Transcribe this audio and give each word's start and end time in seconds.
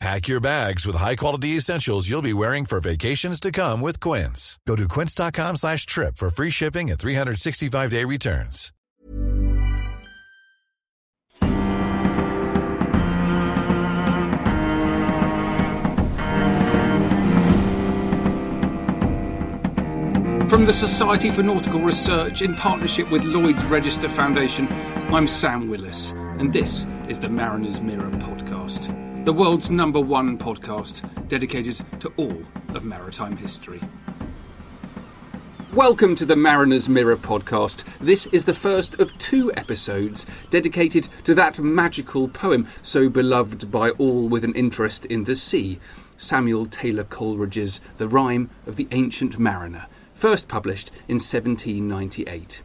Pack 0.00 0.28
your 0.28 0.40
bags 0.40 0.86
with 0.86 0.96
high-quality 0.96 1.56
essentials 1.56 2.08
you'll 2.08 2.22
be 2.22 2.32
wearing 2.32 2.64
for 2.64 2.80
vacations 2.80 3.38
to 3.38 3.52
come 3.52 3.82
with 3.82 4.00
Quince. 4.00 4.58
Go 4.66 4.74
to 4.74 4.88
quince.com 4.88 5.56
slash 5.56 5.84
trip 5.84 6.16
for 6.16 6.30
free 6.30 6.48
shipping 6.48 6.90
and 6.90 6.98
365-day 6.98 8.04
returns. 8.04 8.72
From 20.48 20.66
the 20.66 20.72
Society 20.72 21.30
for 21.30 21.42
Nautical 21.44 21.80
Research 21.80 22.42
in 22.42 22.56
partnership 22.56 23.10
with 23.10 23.22
Lloyd's 23.22 23.64
Register 23.66 24.08
Foundation, 24.08 24.66
I'm 25.12 25.28
Sam 25.28 25.68
Willis, 25.68 26.10
and 26.10 26.52
this 26.52 26.86
is 27.08 27.20
the 27.20 27.28
Mariner's 27.28 27.80
Mirror 27.80 28.10
podcast, 28.12 28.88
the 29.24 29.32
world's 29.34 29.68
number 29.68 30.00
one 30.00 30.38
podcast 30.38 31.02
dedicated 31.28 31.78
to 32.00 32.10
all 32.16 32.42
of 32.74 32.84
maritime 32.84 33.36
history. 33.36 33.80
Welcome 35.74 36.16
to 36.16 36.24
the 36.24 36.36
Mariner's 36.36 36.88
Mirror 36.88 37.18
podcast. 37.18 37.84
This 38.00 38.24
is 38.26 38.46
the 38.46 38.54
first 38.54 38.94
of 38.94 39.16
two 39.18 39.52
episodes 39.54 40.24
dedicated 40.48 41.10
to 41.24 41.34
that 41.34 41.58
magical 41.58 42.28
poem 42.28 42.66
so 42.80 43.10
beloved 43.10 43.70
by 43.70 43.90
all 43.90 44.26
with 44.26 44.42
an 44.42 44.54
interest 44.54 45.04
in 45.04 45.24
the 45.24 45.36
sea, 45.36 45.78
Samuel 46.16 46.64
Taylor 46.64 47.04
Coleridge's 47.04 47.80
The 47.98 48.08
Rime 48.08 48.48
of 48.66 48.76
the 48.76 48.88
Ancient 48.90 49.38
Mariner 49.38 49.86
first 50.14 50.48
published 50.48 50.90
in 51.08 51.16
1798. 51.16 52.62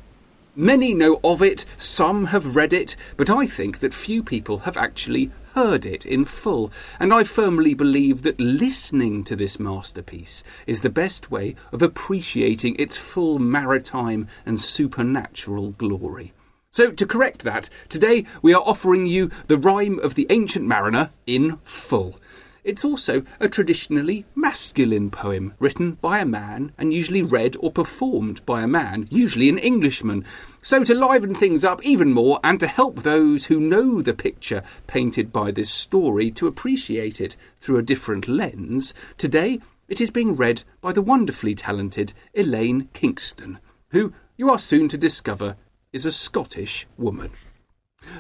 Many 0.56 0.94
know 0.94 1.20
of 1.22 1.42
it, 1.42 1.66
some 1.78 2.28
have 2.28 2.56
read 2.56 2.72
it, 2.72 2.96
but 3.18 3.30
I 3.30 3.46
think 3.46 3.80
that 3.80 3.94
few 3.94 4.24
people 4.24 4.60
have 4.60 4.78
actually 4.78 5.32
heard 5.56 5.86
it 5.86 6.06
in 6.06 6.26
full, 6.26 6.70
and 7.00 7.14
I 7.14 7.24
firmly 7.24 7.74
believe 7.74 8.24
that 8.24 8.38
listening 8.38 9.24
to 9.24 9.38
this 9.38 9.58
masterpiece 9.58 10.44
is 10.68 10.82
the 10.82 10.90
best 10.90 11.32
way 11.32 11.56
of 11.72 11.82
appreciating 11.82 12.76
its 12.78 12.98
full 12.98 13.40
maritime 13.40 14.28
and 14.46 14.60
supernatural 14.60 15.72
glory. 15.72 16.34
So, 16.72 16.92
to 16.92 17.06
correct 17.06 17.44
that, 17.44 17.70
today 17.88 18.26
we 18.42 18.54
are 18.54 18.62
offering 18.66 19.06
you 19.06 19.32
the 19.48 19.56
Rime 19.56 19.98
of 20.00 20.16
the 20.16 20.28
ancient 20.30 20.66
mariner 20.66 21.12
in 21.26 21.58
full. 21.64 22.20
It's 22.66 22.84
also 22.84 23.22
a 23.40 23.48
traditionally 23.48 24.26
masculine 24.34 25.12
poem, 25.12 25.54
written 25.60 26.00
by 26.02 26.18
a 26.18 26.26
man 26.26 26.72
and 26.80 26.92
usually 26.92 27.22
read 27.22 27.56
or 27.60 27.72
performed 27.72 28.44
by 28.44 28.64
a 28.64 28.68
man, 28.68 29.08
usually 29.12 29.50
an 29.50 29.60
Englishman. 29.60 30.26
So, 30.64 30.84
to 30.84 30.96
liven 30.96 31.36
things 31.36 31.64
up 31.64 31.86
even 31.86 32.12
more 32.12 32.40
and 32.44 32.60
to 32.60 32.66
help 32.66 33.04
those 33.04 33.46
who 33.46 33.60
know 33.60 34.02
the 34.02 34.16
picture 34.16 34.64
painted 34.88 35.32
by 35.32 35.52
this 35.52 35.70
story 35.70 36.32
to 36.32 36.48
appreciate 36.48 37.22
it 37.22 37.38
through 37.62 37.78
a 37.78 37.84
different 37.84 38.28
lens, 38.28 38.96
today 39.16 39.60
it 39.88 40.02
is 40.02 40.10
being 40.10 40.36
read 40.36 40.64
by 40.82 40.92
the 40.92 41.04
wonderfully 41.04 41.54
talented 41.54 42.14
Elaine 42.34 42.90
Kingston, 42.94 43.60
who, 43.90 44.12
you 44.38 44.50
are 44.50 44.58
soon 44.58 44.88
to 44.88 44.98
discover, 44.98 45.56
is 45.94 46.04
a 46.04 46.12
Scottish 46.12 46.88
woman. 46.98 47.30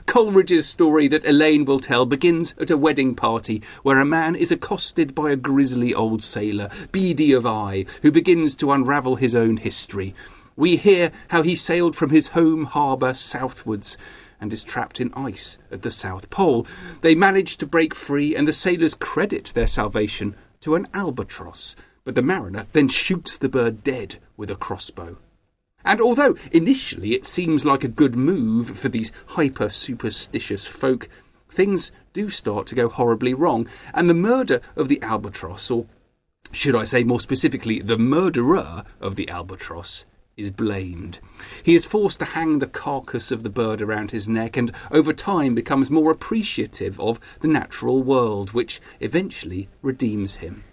Coleridge's 0.06 0.68
story 0.68 1.07
that 1.07 1.25
Elaine 1.25 1.66
will 1.66 1.79
tell 1.79 2.06
begins 2.06 2.53
at 2.59 2.69
a 2.69 2.78
wedding 2.78 3.16
party 3.16 3.62
where 3.84 4.00
a 4.00 4.06
man 4.06 4.35
is 4.35 4.51
accosted 4.51 5.16
by 5.16 5.31
a 5.31 5.35
grisly 5.35 5.94
old 5.94 6.23
sailor, 6.23 6.69
beady 6.91 7.31
of 7.31 7.46
eye, 7.46 7.85
who 8.01 8.12
begins 8.12 8.56
to 8.56 8.72
unravel 8.72 9.16
his 9.16 9.35
own 9.35 9.57
history. 9.57 10.13
We 10.56 10.78
hear 10.78 11.12
how 11.29 11.41
he 11.41 11.56
sailed 11.56 11.96
from 11.96 12.12
his 12.12 12.29
home 12.29 12.66
harbour 12.66 13.13
southwards 13.13 13.97
and 14.40 14.53
is 14.53 14.63
trapped 14.63 15.01
in 15.01 15.13
ice 15.13 15.57
at 15.72 15.81
the 15.81 15.90
South 15.90 16.29
Pole. 16.29 16.67
They 17.02 17.16
manage 17.16 17.57
to 17.57 17.66
break 17.66 17.96
free, 17.96 18.35
and 18.35 18.47
the 18.47 18.53
sailors 18.53 18.94
credit 18.94 19.52
their 19.53 19.67
salvation 19.67 20.35
to 20.62 20.75
an 20.75 20.88
albatross, 20.94 21.75
but 22.03 22.16
the 22.16 22.22
mariner 22.22 22.67
then 22.73 22.88
shoots 22.88 23.38
the 23.38 23.50
bird 23.50 23.84
dead 23.84 24.17
with 24.38 24.50
a 24.50 24.56
crossbow. 24.56 25.17
And 25.85 26.01
although 26.01 26.35
initially 26.51 27.13
it 27.13 27.25
seems 27.25 27.63
like 27.63 27.84
a 27.84 27.88
good 27.88 28.16
move 28.16 28.78
for 28.78 28.90
these 28.90 29.12
hyper 29.28 29.69
superstitious 29.69 30.66
folk, 30.66 31.07
things 31.47 31.91
do 32.12 32.28
start 32.28 32.66
to 32.68 32.75
go 32.75 32.90
horribly 32.90 33.34
wrong, 33.34 33.68
and 33.94 34.09
the 34.09 34.16
murder 34.16 34.59
of 34.75 34.90
the 34.90 35.01
albatross, 35.01 35.69
or 35.69 35.85
should 36.51 36.75
I 36.75 36.84
say 36.84 37.03
more 37.03 37.19
specifically, 37.19 37.81
the 37.81 37.97
murderer 37.97 38.84
of 39.00 39.16
the 39.16 39.29
albatross, 39.29 40.06
is 40.35 40.50
blamed. 40.50 41.19
He 41.63 41.75
is 41.75 41.85
forced 41.85 42.19
to 42.19 42.25
hang 42.25 42.59
the 42.59 42.67
carcass 42.67 43.31
of 43.31 43.44
the 43.44 43.50
bird 43.50 43.81
around 43.81 44.12
his 44.12 44.28
neck 44.28 44.57
and 44.57 44.72
over 44.91 45.13
time 45.13 45.56
becomes 45.56 45.90
more 45.90 46.12
appreciative 46.12 47.00
of 47.00 47.19
the 47.40 47.47
natural 47.47 48.03
world, 48.03 48.52
which 48.52 48.81
eventually 49.00 49.69
redeems 49.81 50.35
him. 50.35 50.63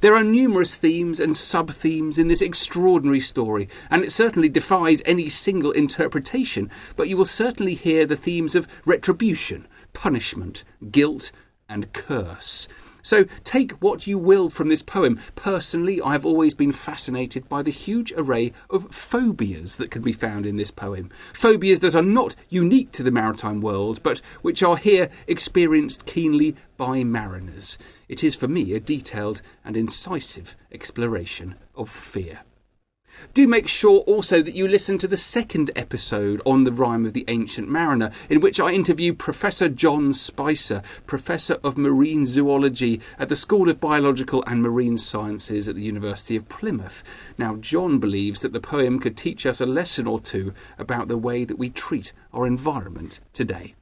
There 0.00 0.14
are 0.14 0.22
numerous 0.22 0.76
themes 0.76 1.18
and 1.18 1.36
sub 1.36 1.72
themes 1.72 2.18
in 2.18 2.28
this 2.28 2.40
extraordinary 2.40 3.18
story, 3.18 3.68
and 3.90 4.04
it 4.04 4.12
certainly 4.12 4.48
defies 4.48 5.02
any 5.04 5.28
single 5.28 5.72
interpretation, 5.72 6.70
but 6.94 7.08
you 7.08 7.16
will 7.16 7.24
certainly 7.24 7.74
hear 7.74 8.06
the 8.06 8.16
themes 8.16 8.54
of 8.54 8.68
retribution, 8.84 9.66
punishment, 9.92 10.62
guilt, 10.92 11.32
and 11.68 11.92
curse. 11.92 12.68
So 13.02 13.24
take 13.42 13.72
what 13.82 14.06
you 14.06 14.18
will 14.18 14.50
from 14.50 14.68
this 14.68 14.82
poem. 14.82 15.18
Personally, 15.34 16.00
I 16.00 16.12
have 16.12 16.26
always 16.26 16.54
been 16.54 16.72
fascinated 16.72 17.48
by 17.48 17.62
the 17.62 17.72
huge 17.72 18.12
array 18.12 18.52
of 18.70 18.94
phobias 18.94 19.78
that 19.78 19.90
can 19.90 20.02
be 20.02 20.12
found 20.12 20.46
in 20.46 20.58
this 20.58 20.70
poem. 20.70 21.10
Phobias 21.32 21.80
that 21.80 21.96
are 21.96 22.02
not 22.02 22.36
unique 22.48 22.92
to 22.92 23.02
the 23.02 23.10
maritime 23.10 23.60
world, 23.60 24.00
but 24.04 24.20
which 24.42 24.62
are 24.62 24.76
here 24.76 25.08
experienced 25.26 26.06
keenly 26.06 26.54
by 26.76 27.02
mariners. 27.02 27.78
It 28.08 28.24
is 28.24 28.34
for 28.34 28.48
me 28.48 28.72
a 28.72 28.80
detailed 28.80 29.42
and 29.64 29.76
incisive 29.76 30.56
exploration 30.72 31.56
of 31.74 31.90
fear. 31.90 32.40
Do 33.34 33.48
make 33.48 33.66
sure 33.66 34.00
also 34.00 34.42
that 34.42 34.54
you 34.54 34.68
listen 34.68 34.96
to 34.98 35.08
the 35.08 35.16
second 35.16 35.70
episode 35.74 36.40
on 36.46 36.64
the 36.64 36.72
rime 36.72 37.04
of 37.04 37.14
the 37.14 37.24
ancient 37.28 37.68
mariner, 37.68 38.10
in 38.30 38.40
which 38.40 38.60
I 38.60 38.72
interview 38.72 39.12
Professor 39.12 39.68
John 39.68 40.12
Spicer, 40.12 40.82
Professor 41.06 41.58
of 41.64 41.76
Marine 41.76 42.26
Zoology 42.26 43.00
at 43.18 43.28
the 43.28 43.36
School 43.36 43.68
of 43.68 43.80
Biological 43.80 44.44
and 44.46 44.62
Marine 44.62 44.98
Sciences 44.98 45.68
at 45.68 45.74
the 45.74 45.82
University 45.82 46.36
of 46.36 46.48
Plymouth. 46.48 47.02
Now, 47.36 47.56
John 47.56 47.98
believes 47.98 48.40
that 48.42 48.52
the 48.52 48.60
poem 48.60 49.00
could 49.00 49.16
teach 49.16 49.46
us 49.46 49.60
a 49.60 49.66
lesson 49.66 50.06
or 50.06 50.20
two 50.20 50.54
about 50.78 51.08
the 51.08 51.18
way 51.18 51.44
that 51.44 51.58
we 51.58 51.70
treat 51.70 52.12
our 52.32 52.46
environment 52.46 53.20
today. 53.32 53.74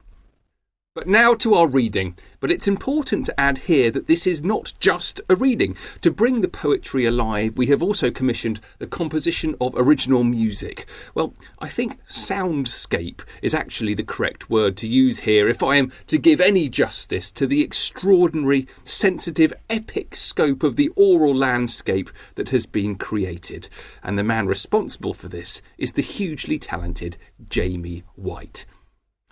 But 0.97 1.07
now 1.07 1.35
to 1.35 1.53
our 1.53 1.67
reading. 1.67 2.15
But 2.39 2.49
it's 2.49 2.67
important 2.67 3.27
to 3.27 3.39
add 3.39 3.59
here 3.59 3.91
that 3.91 4.07
this 4.07 4.25
is 4.25 4.43
not 4.43 4.73
just 4.79 5.21
a 5.29 5.35
reading. 5.35 5.77
To 6.01 6.09
bring 6.09 6.41
the 6.41 6.47
poetry 6.47 7.05
alive, 7.05 7.55
we 7.55 7.67
have 7.67 7.83
also 7.83 8.09
commissioned 8.09 8.59
the 8.79 8.87
composition 8.87 9.55
of 9.61 9.75
original 9.75 10.23
music. 10.23 10.87
Well, 11.13 11.35
I 11.59 11.69
think 11.69 12.03
soundscape 12.07 13.21
is 13.43 13.53
actually 13.53 13.93
the 13.93 14.01
correct 14.01 14.49
word 14.49 14.75
to 14.77 14.87
use 14.87 15.19
here 15.19 15.47
if 15.47 15.61
I 15.61 15.75
am 15.75 15.91
to 16.07 16.17
give 16.17 16.41
any 16.41 16.67
justice 16.67 17.29
to 17.33 17.45
the 17.45 17.61
extraordinary, 17.61 18.67
sensitive, 18.83 19.53
epic 19.69 20.15
scope 20.15 20.63
of 20.63 20.77
the 20.77 20.89
aural 20.95 21.35
landscape 21.35 22.09
that 22.33 22.49
has 22.49 22.65
been 22.65 22.95
created. 22.95 23.69
And 24.01 24.17
the 24.17 24.23
man 24.23 24.47
responsible 24.47 25.13
for 25.13 25.29
this 25.29 25.61
is 25.77 25.91
the 25.91 26.01
hugely 26.01 26.57
talented 26.57 27.17
Jamie 27.47 28.01
Whyte. 28.15 28.65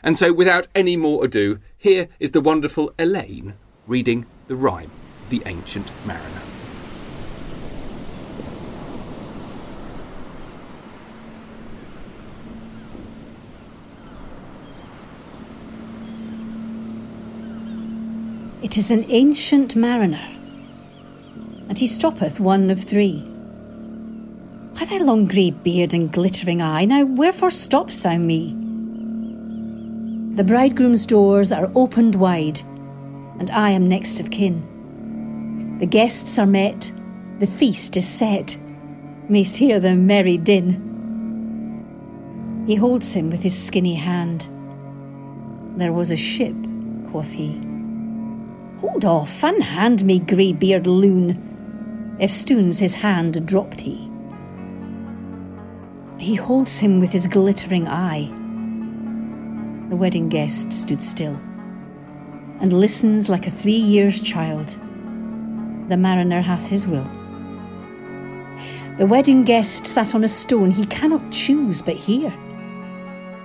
And 0.06 0.20
so, 0.20 0.32
without 0.32 0.68
any 0.76 0.96
more 0.96 1.26
ado, 1.26 1.58
here 1.80 2.10
is 2.20 2.30
the 2.30 2.40
wonderful 2.40 2.94
Elaine 3.00 3.56
reading 3.88 4.28
the 4.48 4.56
rime 4.56 4.92
of 5.24 5.32
the 5.32 5.42
ancient 5.48 5.92
mariner. 6.06 6.42
It 18.62 18.78
is 18.78 18.92
an 18.92 19.06
ancient 19.10 19.76
mariner, 19.76 20.28
and 21.68 21.80
he 21.80 21.88
stoppeth 21.88 22.40
one 22.40 22.70
of 22.70 22.84
three. 22.84 23.22
By 24.76 24.86
thy 24.86 24.98
long 24.98 25.26
grey 25.26 25.50
beard 25.50 25.96
and 25.96 26.14
glittering 26.14 26.62
eye, 26.62 26.86
now 26.86 27.06
wherefore 27.06 27.50
stopp'st 27.50 28.04
thou 28.04 28.18
me? 28.18 28.65
The 30.36 30.44
bridegroom's 30.44 31.06
doors 31.06 31.54
are 31.54 31.72
opened 31.76 32.16
wide, 32.16 32.60
and 33.40 33.50
I 33.52 33.70
am 33.70 33.88
next 33.88 34.20
of 34.20 34.32
kin. 34.32 35.78
The 35.80 35.86
guests 35.86 36.38
are 36.38 36.46
met, 36.46 36.92
the 37.40 37.48
feast 37.48 37.96
is 37.96 38.06
set, 38.06 38.58
mayst 39.30 39.56
hear 39.56 39.80
the 39.80 39.96
merry 39.96 40.38
din. 40.38 40.84
He 42.68 42.76
holds 42.76 43.14
him 43.14 43.30
with 43.30 43.44
his 43.44 43.58
skinny 43.58 43.96
hand. 43.96 44.50
There 45.78 45.94
was 45.94 46.12
a 46.12 46.18
ship, 46.18 46.56
quoth 47.12 47.32
he. 47.32 47.58
Hold 48.82 49.06
off, 49.06 49.42
unhand 49.42 50.04
me, 50.04 50.20
grey-beard 50.20 50.86
loon. 50.86 52.18
If 52.20 52.32
Eftsoons 52.32 52.80
his 52.80 52.96
hand 52.96 53.48
dropped 53.48 53.80
he. 53.80 54.12
He 56.18 56.36
holds 56.36 56.78
him 56.80 57.00
with 57.00 57.14
his 57.14 57.26
glittering 57.28 57.88
eye. 57.88 58.30
The 59.96 60.02
wedding 60.02 60.28
guest 60.28 60.74
stood 60.74 61.02
still 61.02 61.40
and 62.60 62.74
listens 62.74 63.30
like 63.30 63.48
a 63.48 63.50
three 63.50 63.72
years 63.72 64.20
child. 64.20 64.78
The 65.88 65.96
mariner 65.96 66.42
hath 66.42 66.68
his 66.68 66.86
will. 66.86 67.10
The 68.98 69.06
wedding 69.06 69.46
guest 69.46 69.88
sat 69.88 70.14
on 70.14 70.26
a 70.26 70.28
stone 70.28 70.70
he 70.70 70.86
cannot 70.88 71.32
choose 71.32 71.82
but 71.82 71.96
hear. 71.96 72.34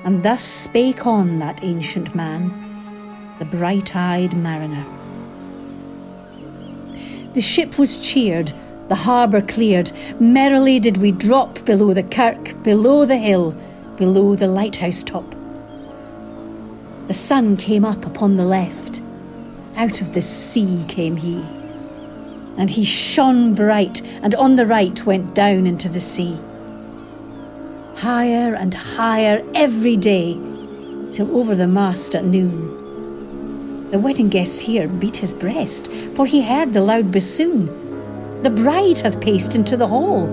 And 0.02 0.24
thus 0.24 0.42
spake 0.42 1.06
on 1.06 1.38
that 1.38 1.62
ancient 1.62 2.16
man, 2.16 2.48
the 3.38 3.44
bright 3.44 3.94
eyed 3.94 4.36
mariner. 4.36 4.84
The 7.34 7.40
ship 7.40 7.78
was 7.78 8.00
cheered, 8.00 8.52
the 8.88 8.96
harbour 8.96 9.40
cleared. 9.40 9.92
Merrily 10.18 10.80
did 10.80 10.96
we 10.96 11.12
drop 11.12 11.64
below 11.64 11.94
the 11.94 12.02
kirk, 12.02 12.60
below 12.64 13.04
the 13.04 13.18
hill, 13.18 13.52
below 13.96 14.34
the 14.34 14.48
lighthouse 14.48 15.04
top. 15.04 15.36
The 17.10 17.14
sun 17.14 17.56
came 17.56 17.84
up 17.84 18.06
upon 18.06 18.36
the 18.36 18.44
left, 18.44 19.00
out 19.74 20.00
of 20.00 20.14
the 20.14 20.22
sea 20.22 20.84
came 20.86 21.16
he. 21.16 21.44
And 22.56 22.70
he 22.70 22.84
shone 22.84 23.52
bright, 23.52 24.00
and 24.22 24.32
on 24.36 24.54
the 24.54 24.64
right 24.64 25.04
went 25.04 25.34
down 25.34 25.66
into 25.66 25.88
the 25.88 26.00
sea. 26.00 26.38
Higher 27.96 28.54
and 28.54 28.72
higher 28.72 29.44
every 29.56 29.96
day, 29.96 30.34
till 31.10 31.36
over 31.36 31.56
the 31.56 31.66
mast 31.66 32.14
at 32.14 32.24
noon. 32.24 33.90
The 33.90 33.98
wedding 33.98 34.28
guest 34.28 34.60
here 34.60 34.86
beat 34.86 35.16
his 35.16 35.34
breast, 35.34 35.90
for 36.14 36.26
he 36.26 36.42
heard 36.42 36.72
the 36.72 36.80
loud 36.80 37.10
bassoon. 37.10 37.66
The 38.44 38.50
bride 38.50 38.98
hath 38.98 39.20
paced 39.20 39.56
into 39.56 39.76
the 39.76 39.88
hall, 39.88 40.28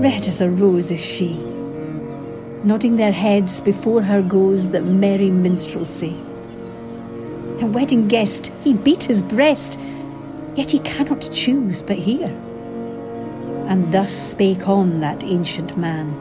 red 0.00 0.26
as 0.26 0.40
a 0.40 0.50
rose 0.50 0.90
is 0.90 1.00
she. 1.00 1.51
Nodding 2.64 2.94
their 2.94 3.10
heads 3.10 3.60
before 3.60 4.02
her 4.02 4.22
goes 4.22 4.70
the 4.70 4.80
merry 4.80 5.30
minstrelsy. 5.30 6.16
The 7.58 7.66
wedding 7.66 8.06
guest, 8.06 8.52
he 8.62 8.72
beat 8.72 9.02
his 9.02 9.20
breast, 9.20 9.80
yet 10.54 10.70
he 10.70 10.78
cannot 10.78 11.28
choose 11.32 11.82
but 11.82 11.98
hear. 11.98 12.28
And 13.66 13.92
thus 13.92 14.12
spake 14.12 14.68
on 14.68 15.00
that 15.00 15.24
ancient 15.24 15.76
man, 15.76 16.14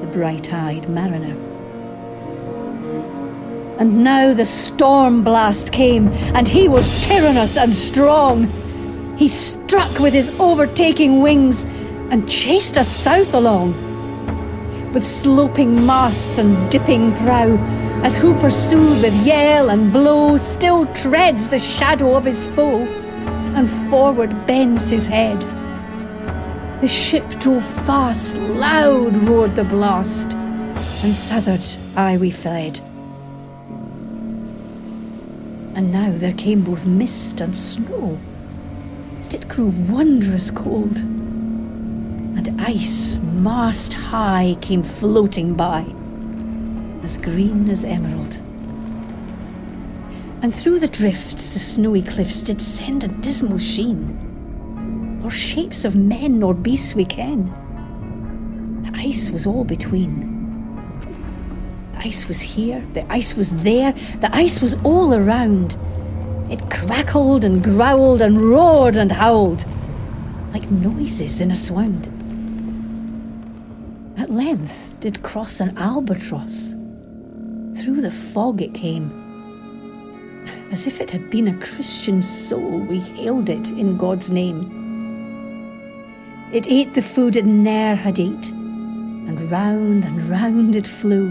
the 0.00 0.06
bright 0.06 0.50
eyed 0.50 0.88
mariner. 0.88 1.36
And 3.78 4.02
now 4.02 4.32
the 4.32 4.46
storm 4.46 5.22
blast 5.22 5.72
came, 5.72 6.08
and 6.34 6.48
he 6.48 6.68
was 6.68 7.06
tyrannous 7.06 7.58
and 7.58 7.74
strong. 7.74 8.46
He 9.18 9.28
struck 9.28 9.98
with 9.98 10.14
his 10.14 10.30
overtaking 10.40 11.20
wings 11.20 11.64
and 12.10 12.26
chased 12.26 12.78
us 12.78 12.88
south 12.88 13.34
along. 13.34 13.89
With 14.92 15.06
sloping 15.06 15.86
masts 15.86 16.38
and 16.38 16.68
dipping 16.68 17.14
prow, 17.18 17.56
as 18.02 18.18
who 18.18 18.34
pursued 18.40 19.02
with 19.02 19.14
yell 19.24 19.70
and 19.70 19.92
blow 19.92 20.36
still 20.36 20.84
treads 20.94 21.48
the 21.48 21.60
shadow 21.60 22.16
of 22.16 22.24
his 22.24 22.44
foe, 22.44 22.80
and 23.54 23.70
forward 23.88 24.46
bends 24.48 24.88
his 24.88 25.06
head. 25.06 25.40
The 26.80 26.88
ship 26.88 27.28
drove 27.38 27.64
fast, 27.64 28.38
loud 28.38 29.14
roared 29.28 29.54
the 29.54 29.62
blast, 29.62 30.32
and 30.32 31.14
southward 31.14 31.64
aye 31.96 32.16
we 32.16 32.32
fled. 32.32 32.80
And 35.76 35.92
now 35.92 36.10
there 36.16 36.32
came 36.32 36.62
both 36.64 36.84
mist 36.84 37.40
and 37.40 37.56
snow, 37.56 38.18
and 39.22 39.34
it 39.34 39.48
grew 39.48 39.72
wondrous 39.88 40.50
cold. 40.50 41.00
And 42.40 42.58
ice, 42.58 43.18
mast 43.18 43.92
high, 43.92 44.56
came 44.62 44.82
floating 44.82 45.52
by, 45.52 45.84
as 47.02 47.18
green 47.18 47.68
as 47.68 47.84
emerald. 47.84 48.36
And 50.40 50.54
through 50.54 50.78
the 50.78 50.88
drifts 50.88 51.52
the 51.52 51.58
snowy 51.58 52.00
cliffs 52.00 52.40
did 52.40 52.62
send 52.62 53.04
a 53.04 53.08
dismal 53.08 53.58
sheen, 53.58 55.20
nor 55.20 55.30
shapes 55.30 55.84
of 55.84 55.96
men 55.96 56.38
nor 56.38 56.54
beasts 56.54 56.94
we 56.94 57.04
ken. 57.04 57.52
The 58.90 58.98
ice 58.98 59.28
was 59.28 59.44
all 59.46 59.64
between. 59.64 60.24
The 61.92 61.98
ice 61.98 62.26
was 62.26 62.40
here, 62.40 62.82
the 62.94 63.04
ice 63.12 63.34
was 63.34 63.50
there, 63.50 63.92
the 64.20 64.34
ice 64.34 64.62
was 64.62 64.76
all 64.82 65.12
around. 65.12 65.76
It 66.50 66.70
crackled 66.70 67.44
and 67.44 67.62
growled 67.62 68.22
and 68.22 68.40
roared 68.40 68.96
and 68.96 69.12
howled, 69.12 69.66
like 70.54 70.70
noises 70.70 71.42
in 71.42 71.50
a 71.50 71.56
swound. 71.56 72.10
Length 74.50 74.98
did 74.98 75.22
cross 75.22 75.60
an 75.60 75.78
albatross. 75.78 76.72
Through 77.76 78.00
the 78.00 78.10
fog 78.10 78.60
it 78.60 78.74
came. 78.74 79.08
As 80.72 80.88
if 80.88 81.00
it 81.00 81.08
had 81.08 81.30
been 81.30 81.46
a 81.46 81.60
Christian 81.60 82.20
soul, 82.20 82.80
we 82.80 82.98
hailed 82.98 83.48
it 83.48 83.70
in 83.70 83.96
God's 83.96 84.28
name. 84.28 84.58
It 86.52 86.66
ate 86.66 86.94
the 86.94 87.00
food 87.00 87.36
it 87.36 87.44
ne'er 87.44 87.94
had 87.94 88.18
ate, 88.18 88.48
and 88.48 89.40
round 89.52 90.04
and 90.04 90.28
round 90.28 90.74
it 90.74 90.88
flew 90.88 91.30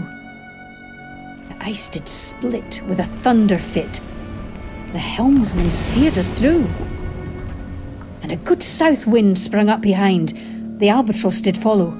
The 1.50 1.56
ice 1.60 1.90
did 1.90 2.08
split 2.08 2.80
with 2.88 3.00
a 3.00 3.10
thunder 3.22 3.58
fit. 3.58 4.00
The 4.92 4.98
helmsman 4.98 5.70
steered 5.70 6.16
us 6.16 6.32
through. 6.32 6.66
And 8.22 8.32
a 8.32 8.36
good 8.36 8.62
south 8.62 9.06
wind 9.06 9.36
sprung 9.36 9.68
up 9.68 9.82
behind. 9.82 10.32
The 10.78 10.88
albatross 10.88 11.42
did 11.42 11.58
follow. 11.58 11.94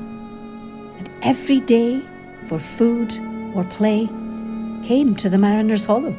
Every 1.22 1.60
day, 1.60 2.00
for 2.46 2.58
food 2.58 3.18
or 3.54 3.64
play, 3.64 4.06
came 4.84 5.14
to 5.16 5.28
the 5.28 5.38
mariner's 5.38 5.84
hollo. 5.84 6.14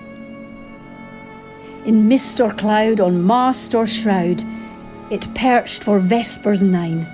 In 1.85 2.07
mist 2.07 2.39
or 2.39 2.53
cloud, 2.53 2.99
on 2.99 3.25
mast 3.25 3.73
or 3.73 3.87
shroud, 3.87 4.43
it 5.09 5.33
perched 5.33 5.83
for 5.83 5.99
vespers 5.99 6.61
nine, 6.61 7.05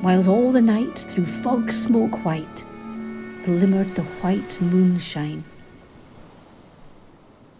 whiles 0.00 0.26
all 0.26 0.50
the 0.50 0.62
night 0.62 0.98
through 0.98 1.26
fog 1.26 1.70
smoke 1.70 2.24
white 2.24 2.64
glimmered 3.46 3.94
the 3.94 4.02
white 4.02 4.60
moonshine. 4.60 5.44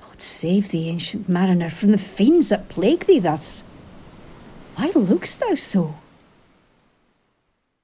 God 0.00 0.20
save 0.20 0.70
the 0.70 0.88
ancient 0.88 1.28
mariner 1.28 1.70
from 1.70 1.92
the 1.92 1.98
fiends 1.98 2.48
that 2.48 2.68
plague 2.68 3.06
thee 3.06 3.20
thus. 3.20 3.62
Why 4.74 4.90
look'st 4.96 5.38
thou 5.38 5.54
so? 5.54 5.94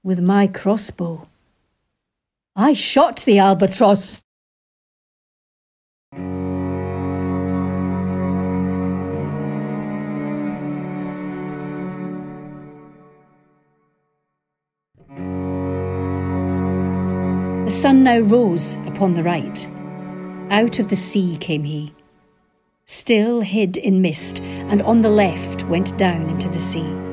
With 0.05 0.19
my 0.19 0.49
crossbow, 0.49 1.29
I 2.57 2.73
shot 2.73 3.23
the 3.25 3.39
albatross. 3.39 4.21
The 17.65 17.71
sun 17.71 18.03
now 18.03 18.19
rose 18.19 18.75
upon 18.87 19.15
the 19.15 19.23
right. 19.23 19.71
Out 20.51 20.81
of 20.81 20.89
the 20.89 20.97
sea 20.97 21.37
came 21.37 21.63
he, 21.63 21.95
still 22.87 23.41
hid 23.41 23.77
in 23.77 24.03
mist, 24.03 24.41
and 24.41 24.83
on 24.83 25.03
the 25.03 25.09
left 25.09 25.63
went 25.69 25.97
down 25.97 26.29
into 26.29 26.49
the 26.49 26.61
sea. 26.61 27.12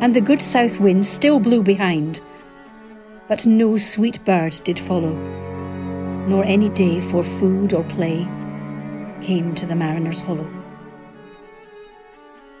And 0.00 0.16
the 0.16 0.20
good 0.20 0.40
south 0.40 0.80
wind 0.80 1.04
still 1.04 1.38
blew 1.40 1.62
behind, 1.62 2.20
but 3.28 3.44
no 3.44 3.76
sweet 3.76 4.24
bird 4.24 4.58
did 4.64 4.78
follow, 4.78 5.12
nor 6.26 6.42
any 6.44 6.70
day 6.70 7.00
for 7.00 7.22
food 7.22 7.74
or 7.74 7.84
play 7.84 8.26
came 9.20 9.54
to 9.54 9.66
the 9.66 9.76
mariner's 9.76 10.20
hollo. 10.20 10.50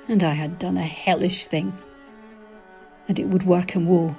And 0.06 0.22
I 0.22 0.34
had 0.34 0.58
done 0.58 0.76
a 0.76 0.82
hellish 0.84 1.46
thing, 1.46 1.72
and 3.08 3.18
it 3.18 3.28
would 3.28 3.44
work 3.44 3.70
him 3.70 3.86
woe. 3.86 4.14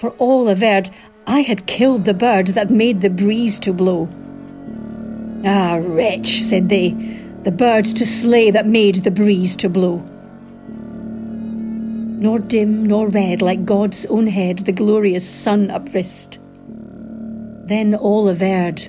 For 0.00 0.10
all 0.18 0.48
averred 0.48 0.90
I 1.28 1.42
had 1.42 1.66
killed 1.66 2.06
the 2.06 2.14
bird 2.14 2.48
that 2.48 2.70
made 2.70 3.02
the 3.02 3.10
breeze 3.10 3.60
to 3.60 3.72
blow. 3.72 4.08
Ah, 5.44 5.78
wretch, 5.80 6.42
said 6.42 6.68
they, 6.68 6.90
the 7.44 7.52
bird 7.52 7.84
to 7.84 8.04
slay 8.04 8.50
that 8.50 8.66
made 8.66 8.96
the 8.96 9.12
breeze 9.12 9.54
to 9.56 9.68
blow. 9.68 10.04
Nor 12.20 12.38
dim 12.38 12.84
nor 12.84 13.08
red 13.08 13.40
like 13.40 13.64
God's 13.64 14.04
own 14.06 14.26
head 14.26 14.58
the 14.60 14.72
glorious 14.72 15.28
sun 15.28 15.68
uprist. 15.68 16.38
Then 17.66 17.94
all 17.94 18.28
averred, 18.28 18.88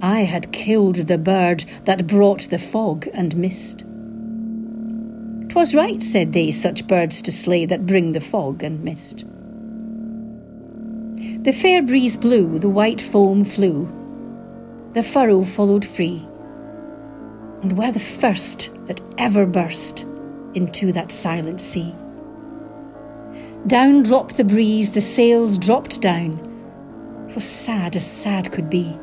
I 0.00 0.20
had 0.20 0.50
killed 0.50 0.96
the 0.96 1.18
bird 1.18 1.64
that 1.84 2.06
brought 2.06 2.48
the 2.48 2.58
fog 2.58 3.06
and 3.12 3.36
mist. 3.36 3.84
'Twas 5.48 5.74
right, 5.74 6.02
said 6.02 6.32
they, 6.32 6.50
such 6.50 6.86
birds 6.86 7.20
to 7.22 7.30
slay 7.30 7.66
that 7.66 7.86
bring 7.86 8.12
the 8.12 8.20
fog 8.20 8.62
and 8.62 8.82
mist. 8.82 9.24
The 11.44 11.52
fair 11.52 11.82
breeze 11.82 12.16
blew, 12.16 12.58
the 12.58 12.68
white 12.68 13.00
foam 13.00 13.44
flew, 13.44 13.86
the 14.94 15.02
furrow 15.02 15.44
followed 15.44 15.84
free, 15.84 16.26
and 17.62 17.76
were 17.76 17.92
the 17.92 18.00
first 18.00 18.70
that 18.86 19.00
ever 19.18 19.44
burst 19.44 20.06
into 20.54 20.92
that 20.92 21.12
silent 21.12 21.60
sea. 21.60 21.94
Down 23.66 24.02
dropped 24.02 24.36
the 24.36 24.44
breeze, 24.44 24.90
the 24.90 25.00
sails 25.00 25.56
dropped 25.56 26.02
down. 26.02 26.38
'Twas 27.30 27.44
sad 27.44 27.96
as 27.96 28.06
sad 28.06 28.52
could 28.52 28.68
be, 28.68 28.98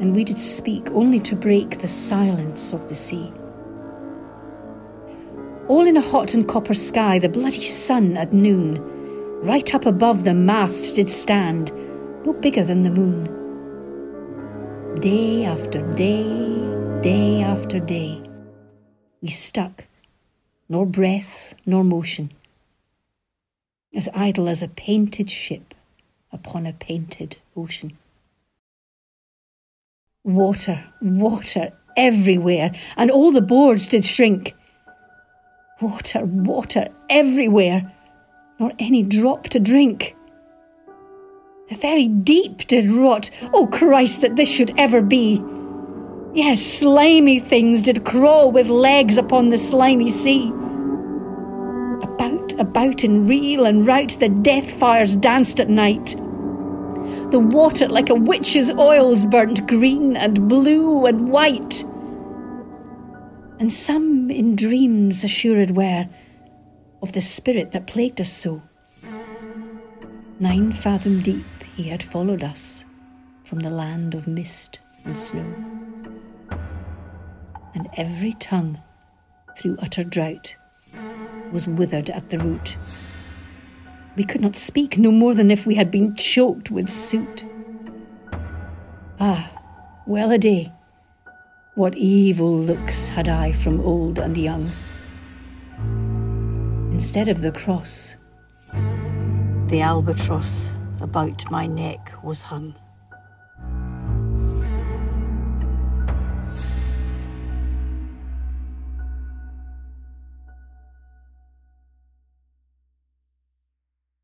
and 0.00 0.16
we 0.16 0.24
did 0.24 0.40
speak 0.40 0.90
only 0.92 1.20
to 1.20 1.36
break 1.36 1.78
the 1.78 1.88
silence 1.88 2.72
of 2.72 2.88
the 2.88 2.94
sea. 2.94 3.30
All 5.68 5.86
in 5.86 5.98
a 5.98 6.00
hot 6.00 6.32
and 6.32 6.48
copper 6.48 6.72
sky, 6.72 7.18
the 7.18 7.28
bloody 7.28 7.62
sun 7.62 8.16
at 8.16 8.32
noon 8.32 8.80
right 9.42 9.74
up 9.74 9.84
above 9.84 10.24
the 10.24 10.32
mast 10.32 10.94
did 10.96 11.10
stand, 11.10 11.70
no 12.24 12.32
bigger 12.32 12.64
than 12.64 12.82
the 12.82 12.90
moon. 12.90 13.28
Day 15.00 15.44
after 15.44 15.82
day, 15.94 16.24
day 17.02 17.42
after 17.42 17.78
day, 17.80 18.22
we 19.20 19.28
stuck, 19.28 19.84
nor 20.70 20.86
breath 20.86 21.54
nor 21.66 21.84
motion, 21.84 22.32
as 23.94 24.08
idle 24.14 24.48
as 24.48 24.62
a 24.62 24.68
painted 24.68 25.30
ship 25.30 25.74
upon 26.32 26.66
a 26.66 26.72
painted 26.72 27.36
ocean. 27.56 27.96
Water, 30.24 30.84
water 31.00 31.72
everywhere, 31.96 32.72
and 32.96 33.10
all 33.10 33.30
the 33.30 33.40
boards 33.40 33.86
did 33.86 34.04
shrink. 34.04 34.54
Water, 35.80 36.24
water 36.24 36.88
everywhere 37.08 37.92
nor 38.58 38.72
any 38.78 39.02
drop 39.02 39.48
to 39.48 39.60
drink. 39.60 40.14
The 41.68 41.76
very 41.76 42.08
deep 42.08 42.66
did 42.66 42.90
rot. 42.90 43.30
Oh 43.52 43.66
Christ, 43.66 44.20
that 44.20 44.36
this 44.36 44.50
should 44.50 44.72
ever 44.78 45.00
be! 45.00 45.42
Yes, 46.34 46.62
slimy 46.62 47.38
things 47.40 47.82
did 47.82 48.04
crawl 48.04 48.50
with 48.50 48.68
legs 48.68 49.16
upon 49.16 49.50
the 49.50 49.58
slimy 49.58 50.10
sea. 50.10 50.52
About, 52.58 53.04
in 53.04 53.26
reel 53.26 53.64
and 53.64 53.86
rout, 53.86 54.16
the 54.20 54.28
death 54.28 54.70
fires 54.70 55.16
danced 55.16 55.60
at 55.60 55.68
night. 55.68 56.16
The 57.30 57.40
water, 57.40 57.88
like 57.88 58.10
a 58.10 58.14
witch's 58.14 58.70
oils, 58.70 59.26
burnt 59.26 59.66
green 59.66 60.16
and 60.16 60.48
blue 60.48 61.06
and 61.06 61.28
white. 61.28 61.82
And 63.58 63.72
some 63.72 64.30
in 64.30 64.56
dreams 64.56 65.24
assured 65.24 65.72
were 65.72 66.08
of 67.02 67.12
the 67.12 67.20
spirit 67.20 67.72
that 67.72 67.86
plagued 67.86 68.20
us 68.20 68.32
so. 68.32 68.62
Nine 70.40 70.72
fathom 70.72 71.20
deep 71.20 71.44
he 71.76 71.84
had 71.84 72.02
followed 72.02 72.42
us 72.42 72.84
from 73.44 73.60
the 73.60 73.70
land 73.70 74.14
of 74.14 74.26
mist 74.26 74.80
and 75.04 75.18
snow. 75.18 75.46
And 77.74 77.88
every 77.96 78.34
tongue, 78.34 78.80
through 79.56 79.76
utter 79.80 80.04
drought, 80.04 80.56
was 81.54 81.66
withered 81.66 82.10
at 82.10 82.28
the 82.28 82.38
root. 82.38 82.76
We 84.16 84.24
could 84.24 84.42
not 84.42 84.56
speak 84.56 84.98
no 84.98 85.10
more 85.10 85.32
than 85.32 85.50
if 85.50 85.64
we 85.64 85.76
had 85.76 85.90
been 85.90 86.14
choked 86.16 86.70
with 86.70 86.90
soot. 86.90 87.46
Ah, 89.18 89.50
well 90.06 90.32
a 90.32 90.38
day! 90.38 90.72
What 91.76 91.96
evil 91.96 92.54
looks 92.56 93.08
had 93.08 93.28
I 93.28 93.52
from 93.52 93.80
old 93.80 94.18
and 94.18 94.36
young 94.36 94.68
instead 96.92 97.28
of 97.28 97.40
the 97.40 97.50
cross. 97.50 98.14
The 99.66 99.80
albatross 99.80 100.74
about 101.00 101.50
my 101.50 101.66
neck 101.66 102.12
was 102.22 102.42
hung. 102.42 102.74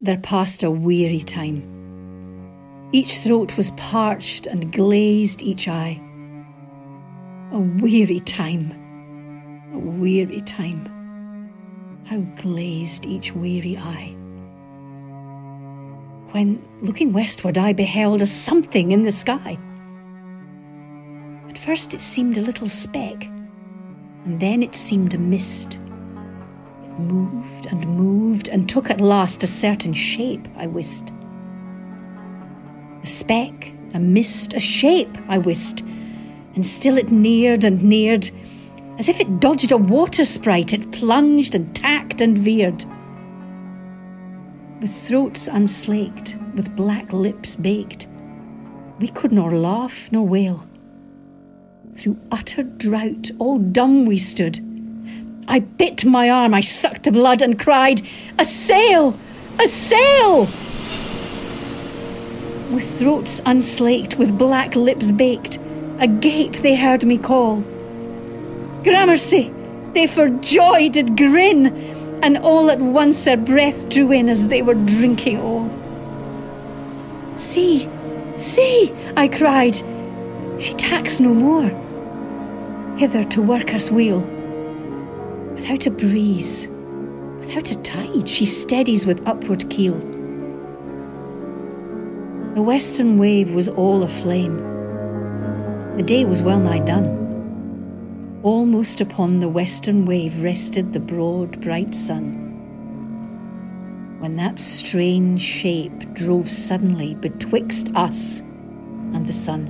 There 0.00 0.18
passed 0.18 0.62
a 0.62 0.70
weary 0.70 1.20
time. 1.20 2.88
Each 2.92 3.18
throat 3.18 3.56
was 3.56 3.70
parched 3.72 4.46
and 4.46 4.72
glazed 4.72 5.42
each 5.42 5.68
eye. 5.68 6.00
A 7.52 7.58
weary 7.58 8.20
time, 8.20 8.72
a 9.74 9.78
weary 9.78 10.40
time 10.42 10.88
how 12.10 12.18
glazed 12.42 13.06
each 13.06 13.32
weary 13.36 13.76
eye. 13.76 14.16
When, 16.32 16.60
looking 16.82 17.12
westward, 17.12 17.56
I 17.56 17.72
beheld 17.72 18.20
a 18.20 18.26
something 18.26 18.90
in 18.90 19.04
the 19.04 19.12
sky. 19.12 19.56
At 21.48 21.56
first 21.56 21.94
it 21.94 22.00
seemed 22.00 22.36
a 22.36 22.40
little 22.40 22.68
speck, 22.68 23.26
and 24.24 24.40
then 24.40 24.64
it 24.64 24.74
seemed 24.74 25.14
a 25.14 25.18
mist. 25.18 25.78
Moved 27.00 27.66
and 27.66 27.86
moved 27.86 28.48
and 28.48 28.68
took 28.68 28.90
at 28.90 29.00
last 29.00 29.42
a 29.42 29.46
certain 29.46 29.92
shape, 29.92 30.46
I 30.56 30.66
wist. 30.66 31.12
A 33.02 33.06
speck, 33.06 33.72
a 33.94 33.98
mist, 33.98 34.54
a 34.54 34.60
shape, 34.60 35.16
I 35.28 35.38
wist, 35.38 35.80
and 36.54 36.66
still 36.66 36.98
it 36.98 37.10
neared 37.10 37.64
and 37.64 37.82
neared 37.82 38.30
as 39.00 39.08
if 39.08 39.18
it 39.18 39.40
dodged 39.40 39.72
a 39.72 39.78
water 39.78 40.26
sprite, 40.26 40.74
it 40.74 40.92
plunged 40.92 41.54
and 41.54 41.74
tacked 41.74 42.20
and 42.20 42.38
veered. 42.38 42.84
With 44.82 44.94
throats 44.94 45.48
unslaked, 45.48 46.36
with 46.54 46.76
black 46.76 47.10
lips 47.10 47.56
baked, 47.56 48.08
we 48.98 49.08
could 49.08 49.32
nor 49.32 49.52
laugh 49.52 50.12
nor 50.12 50.26
wail. 50.26 50.68
Through 51.96 52.18
utter 52.30 52.62
drought, 52.62 53.30
all 53.38 53.58
dumb 53.58 54.04
we 54.04 54.18
stood. 54.18 54.60
I 55.48 55.60
bit 55.60 56.04
my 56.04 56.30
arm, 56.30 56.54
I 56.54 56.60
sucked 56.60 57.04
the 57.04 57.12
blood 57.12 57.42
and 57.42 57.58
cried, 57.58 58.02
A 58.38 58.44
sail! 58.44 59.18
A 59.58 59.66
sail! 59.66 60.42
With 62.70 62.98
throats 62.98 63.40
unslaked, 63.44 64.16
with 64.16 64.38
black 64.38 64.76
lips 64.76 65.10
baked, 65.10 65.58
agape 65.98 66.62
they 66.62 66.76
heard 66.76 67.04
me 67.04 67.18
call. 67.18 67.62
Gramercy! 68.84 69.52
They 69.92 70.06
for 70.06 70.28
joy 70.28 70.88
did 70.88 71.16
grin, 71.16 71.66
and 72.22 72.38
all 72.38 72.70
at 72.70 72.78
once 72.78 73.24
their 73.24 73.36
breath 73.36 73.88
drew 73.88 74.12
in 74.12 74.28
as 74.28 74.48
they 74.48 74.62
were 74.62 74.74
drinking 74.74 75.40
all. 75.40 75.68
See, 77.34 77.88
see, 78.36 78.94
I 79.16 79.26
cried, 79.26 79.76
she 80.60 80.74
tacks 80.74 81.20
no 81.20 81.34
more. 81.34 81.68
Hither 82.98 83.24
to 83.24 83.42
work 83.42 83.74
us 83.74 83.90
wheel. 83.90 84.20
Without 85.60 85.84
a 85.84 85.90
breeze, 85.90 86.66
without 87.38 87.70
a 87.70 87.74
tide, 87.82 88.26
she 88.26 88.46
steadies 88.46 89.04
with 89.04 89.20
upward 89.28 89.68
keel. 89.68 89.98
The 92.54 92.62
western 92.62 93.18
wave 93.18 93.50
was 93.50 93.68
all 93.68 94.02
aflame. 94.02 94.56
The 95.98 96.02
day 96.02 96.24
was 96.24 96.40
well 96.40 96.60
nigh 96.60 96.78
done. 96.78 98.40
Almost 98.42 99.02
upon 99.02 99.40
the 99.40 99.50
western 99.50 100.06
wave 100.06 100.42
rested 100.42 100.94
the 100.94 100.98
broad, 100.98 101.60
bright 101.60 101.94
sun. 101.94 102.32
When 104.18 104.36
that 104.36 104.58
strange 104.58 105.42
shape 105.42 106.14
drove 106.14 106.50
suddenly 106.50 107.16
betwixt 107.16 107.90
us 107.94 108.40
and 108.40 109.26
the 109.26 109.34
sun. 109.34 109.66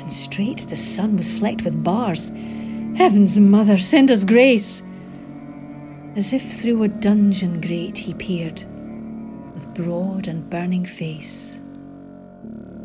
And 0.00 0.12
straight 0.12 0.68
the 0.68 0.74
sun 0.74 1.16
was 1.16 1.30
flecked 1.30 1.62
with 1.62 1.84
bars. 1.84 2.32
Heaven's 2.96 3.38
mother, 3.38 3.78
send 3.78 4.10
us 4.10 4.24
grace! 4.24 4.82
As 6.16 6.32
if 6.32 6.60
through 6.60 6.82
a 6.82 6.88
dungeon 6.88 7.60
grate 7.60 7.96
he 7.96 8.12
peered, 8.14 8.64
with 9.54 9.72
broad 9.74 10.28
and 10.28 10.50
burning 10.50 10.84
face. 10.84 11.56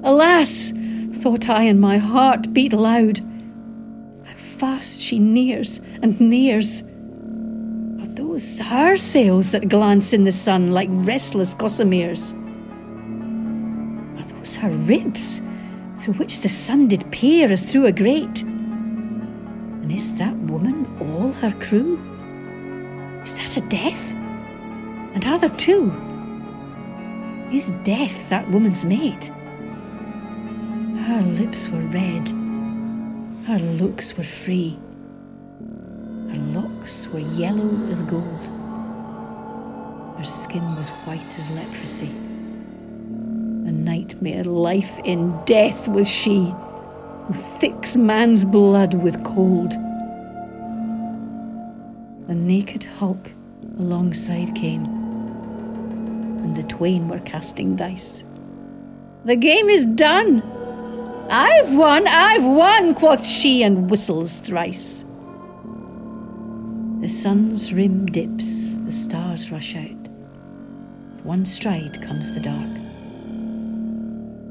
Alas! 0.03 0.71
thought 1.13 1.49
I, 1.49 1.63
and 1.63 1.81
my 1.81 1.97
heart 1.97 2.53
beat 2.53 2.71
loud 2.71 3.19
How 4.23 4.35
fast 4.35 5.01
she 5.01 5.17
nears 5.17 5.81
and 6.01 6.19
nears. 6.21 6.83
Are 7.99 8.07
those 8.13 8.59
her 8.59 8.95
sails 8.95 9.51
that 9.51 9.69
glance 9.69 10.13
in 10.13 10.23
the 10.23 10.31
sun 10.31 10.67
like 10.71 10.89
restless 10.91 11.53
gossameres? 11.55 12.35
Are 14.19 14.23
those 14.23 14.55
her 14.55 14.69
ribs, 14.69 15.41
through 15.99 16.13
which 16.13 16.41
the 16.41 16.49
sun 16.49 16.87
did 16.87 17.11
peer 17.11 17.51
as 17.51 17.65
through 17.65 17.87
a 17.87 17.91
grate? 17.91 18.44
And 19.85 19.93
is 19.93 20.15
that 20.15 20.35
woman 20.37 20.87
all 20.99 21.31
her 21.33 21.51
crew? 21.59 21.99
Is 23.23 23.35
that 23.35 23.55
a 23.55 23.61
death? 23.61 24.01
And 25.13 25.23
are 25.27 25.37
there 25.37 25.51
two? 25.57 25.93
Is 27.51 27.69
death 27.83 28.17
that 28.29 28.49
woman's 28.49 28.83
mate? 28.83 29.25
Her 31.05 31.21
lips 31.21 31.69
were 31.69 31.81
red, 31.81 32.27
her 33.45 33.59
looks 33.59 34.17
were 34.17 34.23
free, 34.23 34.79
her 36.31 36.39
locks 36.59 37.07
were 37.09 37.19
yellow 37.19 37.69
as 37.91 38.01
gold, 38.01 38.47
her 40.17 40.23
skin 40.23 40.75
was 40.77 40.89
white 41.05 41.37
as 41.37 41.47
leprosy. 41.51 42.09
A 42.09 43.71
nightmare 43.71 44.45
life 44.45 44.97
in 45.03 45.39
death 45.45 45.87
was 45.87 46.09
she, 46.09 46.55
who 47.27 47.33
thicks 47.33 47.95
man's 47.95 48.45
blood 48.45 48.93
with 48.93 49.23
cold. 49.23 49.73
A 52.27 52.33
naked 52.33 52.83
hulk 52.83 53.31
alongside 53.79 54.53
came, 54.55 54.85
and 54.85 56.55
the 56.55 56.63
twain 56.63 57.07
were 57.07 57.19
casting 57.19 57.75
dice. 57.75 58.23
The 59.25 59.35
game 59.35 59.69
is 59.69 59.85
done! 59.85 60.41
I've 61.29 61.73
won, 61.75 62.07
I've 62.07 62.45
won, 62.45 62.93
quoth 62.93 63.25
she, 63.25 63.63
and 63.63 63.89
whistles 63.89 64.37
thrice. 64.37 65.03
The 67.01 67.09
sun's 67.09 67.73
rim 67.73 68.05
dips, 68.05 68.67
the 68.85 68.91
stars 68.91 69.51
rush 69.51 69.75
out. 69.75 70.07
One 71.23 71.45
stride 71.47 71.99
comes 72.03 72.31
the 72.33 72.39
dark. 72.39 72.69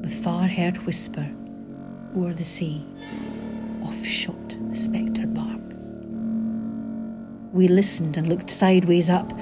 With 0.03 0.25
far 0.25 0.49
heard 0.49 0.85
whisper, 0.85 1.29
o'er 2.17 2.33
the 2.33 2.45
sea, 2.45 2.85
off 3.83 4.05
shot 4.05 4.49
the 4.71 4.77
spectre 4.77 5.27
bark. 5.27 5.61
We 7.53 7.69
listened 7.69 8.17
and 8.17 8.27
looked 8.27 8.51
sideways 8.51 9.09
up, 9.11 9.33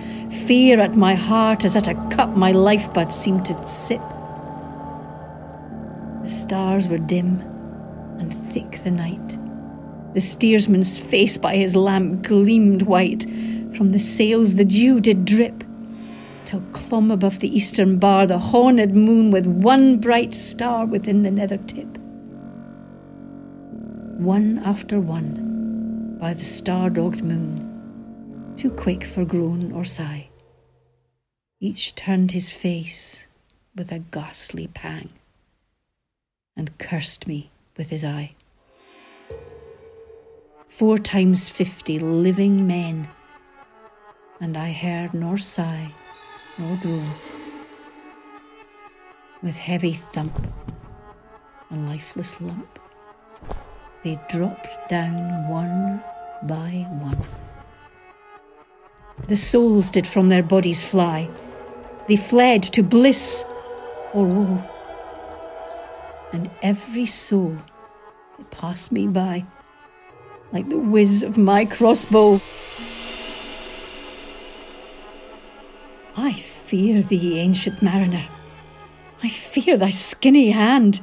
fear 0.46 0.80
at 0.80 0.96
my 0.96 1.14
heart 1.14 1.64
as 1.64 1.76
at 1.76 1.88
a 1.88 1.94
cup 2.10 2.36
my 2.36 2.52
life 2.52 2.84
lifeblood 2.86 3.12
seemed 3.12 3.44
to 3.46 3.66
sip. 3.66 4.02
The 6.22 6.28
stars 6.28 6.88
were 6.88 6.98
dim 6.98 7.40
and 8.18 8.34
thick 8.52 8.82
the 8.84 8.90
night. 8.90 9.38
The 10.14 10.20
steersman's 10.20 10.98
face 10.98 11.38
by 11.38 11.56
his 11.56 11.74
lamp 11.74 12.22
gleamed 12.22 12.82
white. 12.82 13.22
From 13.74 13.88
the 13.88 13.98
sails 13.98 14.56
the 14.56 14.64
dew 14.64 15.00
did 15.00 15.24
drip, 15.24 15.64
till 16.44 16.60
clomb 16.72 17.10
above 17.10 17.38
the 17.38 17.54
eastern 17.54 17.98
bar 17.98 18.26
the 18.26 18.38
horned 18.38 18.94
moon 18.94 19.30
with 19.30 19.46
one 19.46 19.98
bright 19.98 20.34
star 20.34 20.84
within 20.84 21.22
the 21.22 21.30
nether 21.30 21.56
tip. 21.56 21.98
One 24.22 24.60
after 24.64 25.00
one, 25.00 26.16
by 26.20 26.32
the 26.32 26.44
star 26.44 26.90
dogged 26.90 27.24
moon, 27.24 28.54
too 28.56 28.70
quick 28.70 29.02
for 29.02 29.24
groan 29.24 29.72
or 29.72 29.84
sigh. 29.84 30.28
Each 31.58 31.92
turned 31.96 32.30
his 32.30 32.48
face 32.48 33.26
with 33.74 33.90
a 33.90 33.98
ghastly 33.98 34.68
pang 34.68 35.08
and 36.56 36.78
cursed 36.78 37.26
me 37.26 37.50
with 37.76 37.90
his 37.90 38.04
eye. 38.04 38.36
Four 40.68 40.98
times 40.98 41.48
fifty 41.48 41.98
living 41.98 42.64
men, 42.64 43.08
and 44.40 44.56
I 44.56 44.70
heard 44.70 45.14
nor 45.14 45.36
sigh 45.36 45.90
nor 46.58 46.76
groan. 46.76 47.10
With 49.42 49.56
heavy 49.56 49.94
thump 49.94 50.46
and 51.70 51.88
lifeless 51.88 52.40
lump, 52.40 52.71
they 54.04 54.18
dropped 54.28 54.88
down 54.88 55.48
one 55.48 56.02
by 56.42 56.86
one. 57.00 57.20
The 59.28 59.36
souls 59.36 59.90
did 59.90 60.06
from 60.06 60.28
their 60.28 60.42
bodies 60.42 60.82
fly. 60.82 61.28
They 62.08 62.16
fled 62.16 62.62
to 62.64 62.82
bliss 62.82 63.44
or 64.12 64.26
woe. 64.26 64.62
And 66.32 66.50
every 66.62 67.06
soul 67.06 67.56
that 68.38 68.50
passed 68.50 68.90
me 68.90 69.06
by, 69.06 69.44
like 70.52 70.68
the 70.68 70.78
whiz 70.78 71.22
of 71.22 71.38
my 71.38 71.64
crossbow. 71.64 72.40
I 76.16 76.32
fear 76.32 77.02
thee, 77.02 77.38
ancient 77.38 77.82
mariner. 77.82 78.26
I 79.22 79.28
fear 79.28 79.76
thy 79.76 79.90
skinny 79.90 80.50
hand, 80.50 81.02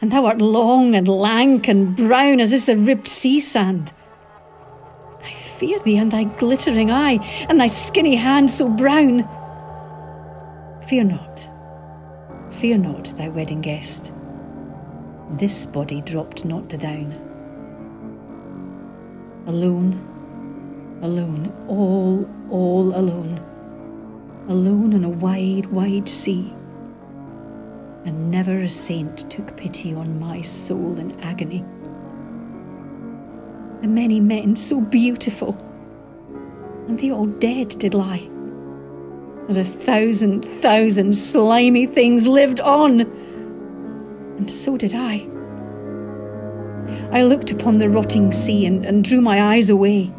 and 0.00 0.10
thou 0.10 0.26
art 0.26 0.40
long 0.40 0.94
and 0.94 1.08
lank 1.08 1.68
and 1.68 1.96
brown 1.96 2.40
as 2.40 2.52
is 2.52 2.66
the 2.66 2.76
ribbed 2.76 3.08
sea 3.08 3.40
sand 3.40 3.92
I 5.22 5.32
fear 5.32 5.78
thee 5.80 5.98
and 5.98 6.10
thy 6.10 6.24
glittering 6.24 6.90
eye 6.90 7.18
and 7.48 7.60
thy 7.60 7.66
skinny 7.66 8.16
hand 8.16 8.50
so 8.50 8.68
brown. 8.68 9.28
Fear 10.88 11.04
not, 11.04 11.48
fear 12.50 12.78
not, 12.78 13.04
thy 13.16 13.28
wedding 13.28 13.60
guest. 13.60 14.12
This 15.32 15.66
body 15.66 16.00
dropped 16.00 16.44
not 16.44 16.68
to 16.70 16.78
down. 16.78 17.12
Alone, 19.46 20.98
alone, 21.02 21.52
all, 21.68 22.28
all 22.50 22.96
alone. 22.96 23.38
Alone 24.48 24.94
on 24.94 25.04
a 25.04 25.10
wide, 25.10 25.66
wide 25.66 26.08
sea. 26.08 26.52
And 28.04 28.30
never 28.30 28.60
a 28.60 28.68
saint 28.68 29.30
took 29.30 29.56
pity 29.56 29.94
on 29.94 30.18
my 30.18 30.42
soul 30.42 30.98
in 30.98 31.20
agony 31.20 31.64
and 33.82 33.94
many 33.94 34.20
men 34.20 34.56
so 34.56 34.80
beautiful, 34.80 35.56
and 36.86 36.98
they 36.98 37.10
all 37.10 37.26
dead 37.26 37.68
did 37.78 37.94
lie. 37.94 38.28
And 39.48 39.56
a 39.56 39.64
thousand, 39.64 40.44
thousand 40.60 41.14
slimy 41.14 41.86
things 41.86 42.26
lived 42.26 42.60
on, 42.60 43.00
and 43.00 44.50
so 44.50 44.76
did 44.76 44.94
I. 44.94 45.28
I 47.12 47.22
looked 47.22 47.50
upon 47.50 47.78
the 47.78 47.88
rotting 47.88 48.32
sea 48.32 48.66
and, 48.66 48.84
and 48.84 49.02
drew 49.02 49.20
my 49.20 49.42
eyes 49.42 49.70
away. 49.70 50.12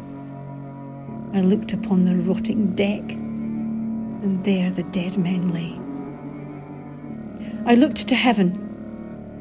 I 1.32 1.40
looked 1.40 1.72
upon 1.72 2.04
the 2.04 2.16
rotting 2.16 2.74
deck, 2.74 3.12
and 3.12 4.44
there 4.44 4.70
the 4.70 4.82
dead 4.84 5.16
men 5.16 5.52
lay. 5.52 5.81
I 7.64 7.74
looked 7.74 8.08
to 8.08 8.16
heaven 8.16 8.58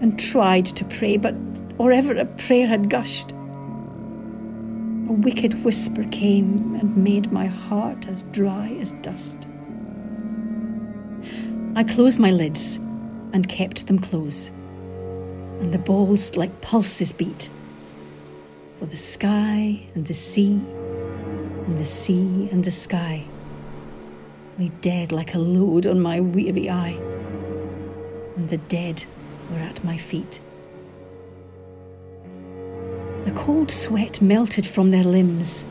and 0.02 0.20
tried 0.20 0.66
to 0.68 0.86
pray, 0.86 1.18
but 1.18 1.34
or 1.80 1.92
ever 1.92 2.16
a 2.16 2.26
prayer 2.26 2.68
had 2.68 2.90
gushed, 2.90 3.32
a 3.32 5.14
wicked 5.14 5.64
whisper 5.64 6.04
came 6.12 6.76
and 6.76 6.96
made 6.96 7.32
my 7.32 7.48
heart 7.48 8.08
as 8.08 8.22
dry 8.32 8.78
as 8.80 8.92
dust. 9.02 9.40
I 11.76 11.84
closed 11.84 12.20
my 12.20 12.30
lids 12.30 12.78
and 13.34 13.50
kept 13.50 13.88
them 13.88 13.98
close, 13.98 14.50
and 15.60 15.74
the 15.74 15.80
balls 15.80 16.38
like 16.38 16.62
pulses 16.62 17.12
beat. 17.12 17.50
For 18.78 18.86
the 18.86 18.98
sky 18.98 19.82
and 19.96 20.06
the 20.06 20.14
sea, 20.14 20.62
and 21.66 21.78
the 21.78 21.86
sea 21.86 22.50
and 22.52 22.64
the 22.64 22.72
sky 22.72 23.24
lay 24.60 24.70
dead 24.82 25.12
like 25.12 25.34
a 25.34 25.40
load 25.40 25.88
on 25.88 26.00
my 26.00 26.20
weary 26.20 26.70
eye, 26.70 27.00
and 28.36 28.50
the 28.50 28.58
dead 28.58 29.04
were 29.50 29.60
at 29.60 29.84
my 29.84 29.98
feet. 29.98 30.40
The 33.26 33.32
cold 33.32 33.70
sweat 33.70 34.22
melted 34.22 34.66
from 34.66 34.92
their 34.92 35.04
limbs. 35.04 35.64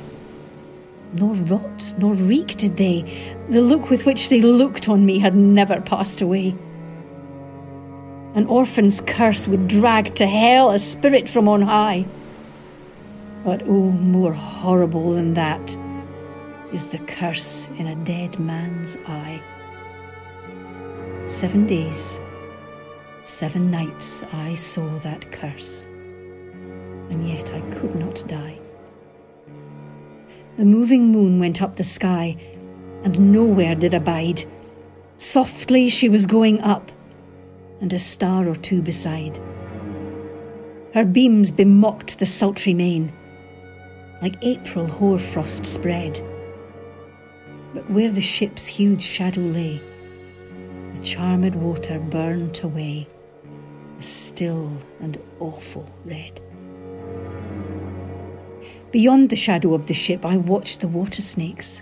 Nor 1.15 1.35
rot 1.35 1.95
nor 1.99 2.15
reek 2.15 2.57
did 2.57 2.77
they. 2.77 3.35
The 3.49 3.61
look 3.61 3.91
with 3.91 4.07
which 4.07 4.29
they 4.29 4.41
looked 4.41 4.89
on 4.89 5.05
me 5.05 5.19
had 5.19 5.35
never 5.35 5.81
passed 5.81 6.21
away. 6.21 6.55
An 8.35 8.47
orphan's 8.47 9.01
curse 9.01 9.49
would 9.49 9.67
drag 9.67 10.15
to 10.15 10.27
hell 10.27 10.71
a 10.71 10.79
spirit 10.79 11.29
from 11.29 11.49
on 11.49 11.63
high. 11.63 12.07
But 13.45 13.63
oh, 13.65 13.91
more 13.91 14.33
horrible 14.33 15.15
than 15.15 15.35
that 15.35 15.77
is 16.73 16.87
the 16.87 16.99
curse 16.99 17.67
in 17.79 17.89
a 17.89 17.97
dead 18.05 18.39
man's 18.39 18.97
eye. 19.09 19.43
Seven 21.27 21.67
days, 21.67 22.21
seven 23.25 23.71
nights 23.71 24.23
I 24.33 24.55
saw 24.55 24.89
that 24.99 25.31
curse 25.33 25.87
and 27.11 27.29
yet 27.29 27.53
I 27.53 27.61
could 27.73 27.95
not 27.97 28.23
die. 28.27 28.59
The 30.57 30.65
moving 30.65 31.11
moon 31.11 31.39
went 31.39 31.61
up 31.61 31.77
the 31.77 31.85
sky, 31.85 32.37
and 33.03 33.33
nowhere 33.33 33.75
did 33.75 33.95
abide. 33.95 34.45
Softly 35.19 35.89
she 35.89 36.09
was 36.09 36.25
going 36.25 36.61
up, 36.61 36.91
and 37.81 37.93
a 37.93 37.99
star 37.99 38.49
or 38.49 38.55
two 38.55 38.81
beside. 38.81 39.39
Her 40.95 41.05
beams 41.05 41.51
bemocked 41.51 42.19
the 42.19 42.27
sultry 42.27 42.75
main, 42.75 43.13
like 44.23 44.37
April 44.43 44.87
hoarfrost 44.87 45.67
spread. 45.67 46.21
But 47.75 47.89
where 47.91 48.11
the 48.11 48.21
ship's 48.21 48.67
huge 48.67 49.03
shadow 49.03 49.41
lay, 49.41 49.81
the 51.01 51.07
charmed 51.07 51.55
water 51.55 51.99
burnt 51.99 52.63
away, 52.63 53.09
a 53.99 54.03
still 54.03 54.71
and 55.01 55.19
awful 55.39 55.87
red. 56.05 56.39
Beyond 58.91 59.31
the 59.31 59.37
shadow 59.37 59.73
of 59.73 59.87
the 59.87 59.95
ship, 59.95 60.27
I 60.27 60.37
watched 60.37 60.81
the 60.81 60.89
water 60.89 61.23
snakes. 61.23 61.81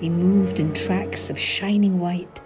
They 0.00 0.08
moved 0.08 0.58
in 0.58 0.74
tracks 0.74 1.30
of 1.30 1.38
shining 1.38 2.00
white, 2.00 2.40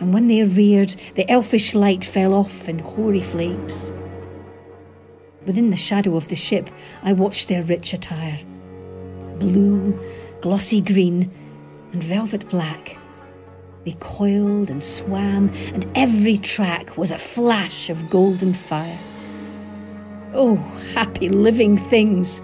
and 0.00 0.12
when 0.12 0.26
they 0.26 0.42
reared, 0.42 0.96
the 1.14 1.30
elfish 1.30 1.76
light 1.76 2.04
fell 2.04 2.34
off 2.34 2.68
in 2.68 2.80
hoary 2.80 3.22
flakes. 3.22 3.92
Within 5.46 5.70
the 5.70 5.76
shadow 5.76 6.16
of 6.16 6.26
the 6.26 6.36
ship, 6.36 6.70
I 7.04 7.12
watched 7.12 7.46
their 7.46 7.62
rich 7.62 7.92
attire 7.92 8.40
blue, 9.38 9.96
glossy 10.40 10.80
green, 10.80 11.30
and 11.92 12.02
velvet 12.02 12.48
black. 12.48 12.97
They 13.84 13.96
coiled 14.00 14.70
and 14.70 14.82
swam, 14.82 15.50
and 15.72 15.86
every 15.94 16.38
track 16.38 16.96
was 16.96 17.10
a 17.10 17.18
flash 17.18 17.88
of 17.90 18.10
golden 18.10 18.54
fire. 18.54 18.98
Oh, 20.34 20.56
happy 20.94 21.28
living 21.28 21.76
things! 21.76 22.42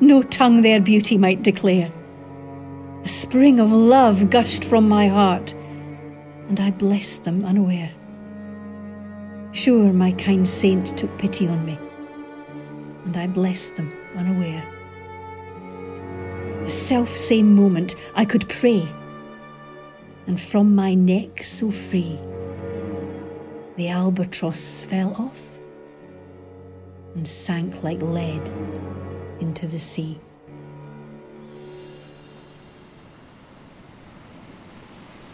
No 0.00 0.22
tongue 0.22 0.62
their 0.62 0.80
beauty 0.80 1.16
might 1.16 1.42
declare. 1.42 1.92
A 3.04 3.08
spring 3.08 3.60
of 3.60 3.70
love 3.70 4.30
gushed 4.30 4.64
from 4.64 4.88
my 4.88 5.08
heart, 5.08 5.54
and 6.48 6.60
I 6.60 6.70
blessed 6.70 7.24
them 7.24 7.44
unaware. 7.44 7.92
Sure, 9.52 9.92
my 9.92 10.12
kind 10.12 10.46
saint 10.46 10.96
took 10.98 11.16
pity 11.18 11.48
on 11.48 11.64
me, 11.64 11.78
and 13.04 13.16
I 13.16 13.26
blessed 13.26 13.76
them 13.76 13.92
unaware. 14.16 14.62
The 16.64 16.70
self 16.70 17.14
same 17.14 17.54
moment 17.54 17.94
I 18.14 18.24
could 18.24 18.48
pray, 18.48 18.86
and 20.26 20.40
from 20.40 20.74
my 20.74 20.94
neck 20.94 21.44
so 21.44 21.70
free, 21.70 22.18
the 23.76 23.88
albatross 23.88 24.82
fell 24.82 25.14
off 25.14 25.40
and 27.14 27.26
sank 27.26 27.82
like 27.82 28.02
lead 28.02 28.50
into 29.40 29.66
the 29.66 29.78
sea. 29.78 30.18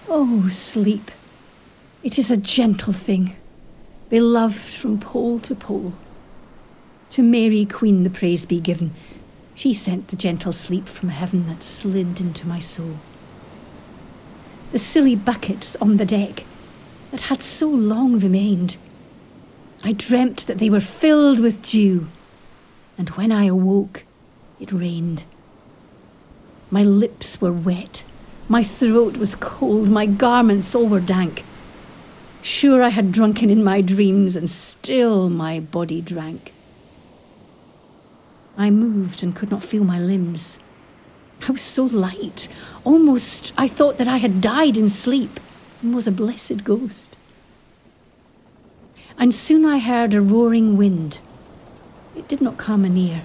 Oh, 0.09 0.47
sleep, 0.49 1.11
it 2.03 2.19
is 2.19 2.31
a 2.31 2.37
gentle 2.37 2.93
thing, 2.93 3.37
beloved 4.11 4.57
from 4.57 5.01
pole 5.01 5.41
to 5.41 5.55
pole. 5.55 5.95
To 7.11 7.23
Mary, 7.23 7.65
Queen, 7.65 8.05
the 8.05 8.11
praise 8.11 8.45
be 8.45 8.61
given. 8.61 8.95
She 9.55 9.73
sent 9.75 10.09
the 10.09 10.17
gentle 10.17 10.53
sleep 10.53 10.89
from 10.89 11.11
heaven 11.11 11.47
that 11.47 11.63
slid 11.63 12.21
into 12.21 12.47
my 12.47 12.59
soul. 12.59 12.97
The 14.73 14.79
silly 14.79 15.17
buckets 15.17 15.77
on 15.83 15.99
the 15.99 16.07
deck 16.07 16.45
that 17.11 17.21
had 17.21 17.43
so 17.43 17.69
long 17.69 18.19
remained, 18.19 18.79
I 19.85 19.93
dreamt 19.93 20.47
that 20.47 20.57
they 20.57 20.71
were 20.71 20.81
filled 20.81 21.41
with 21.41 21.61
dew, 21.61 22.09
and 22.97 23.11
when 23.11 23.31
I 23.31 23.45
awoke, 23.45 24.05
it 24.59 24.73
rained. 24.73 25.25
My 26.71 26.83
lips 26.83 27.39
were 27.39 27.53
wet, 27.53 28.05
my 28.49 28.65
throat 28.65 29.19
was 29.19 29.35
cold, 29.35 29.91
my 29.91 30.07
garments 30.07 30.75
all 30.75 30.87
were 30.87 31.01
dank. 31.01 31.45
Sure, 32.41 32.83
I 32.83 32.89
had 32.89 33.13
drunken 33.13 33.51
in 33.51 33.63
my 33.63 33.83
dreams, 33.83 34.35
and 34.37 34.49
still 34.49 35.29
my 35.29 35.61
body 35.61 36.01
drank. 36.01 36.55
I 38.57 38.71
moved 38.71 39.23
and 39.23 39.37
could 39.37 39.51
not 39.51 39.63
feel 39.63 39.85
my 39.85 40.01
limbs. 40.01 40.59
I 41.49 41.53
was 41.53 41.63
so 41.63 41.85
light, 41.85 42.49
almost 42.85 43.53
I 43.59 43.67
thought 43.67 43.99
that 43.99 44.09
I 44.09 44.19
had 44.19 44.41
died 44.41 44.77
in 44.77 44.89
sleep 44.89 45.41
and 45.83 45.95
was 45.95 46.07
a 46.07 46.13
blessed 46.13 46.63
ghost. 46.63 47.11
And 49.19 49.35
soon 49.35 49.65
I 49.65 49.79
heard 49.79 50.15
a 50.15 50.21
roaring 50.21 50.77
wind. 50.77 51.19
It 52.17 52.29
did 52.29 52.41
not 52.41 52.59
come 52.59 52.85
anear. 52.85 53.23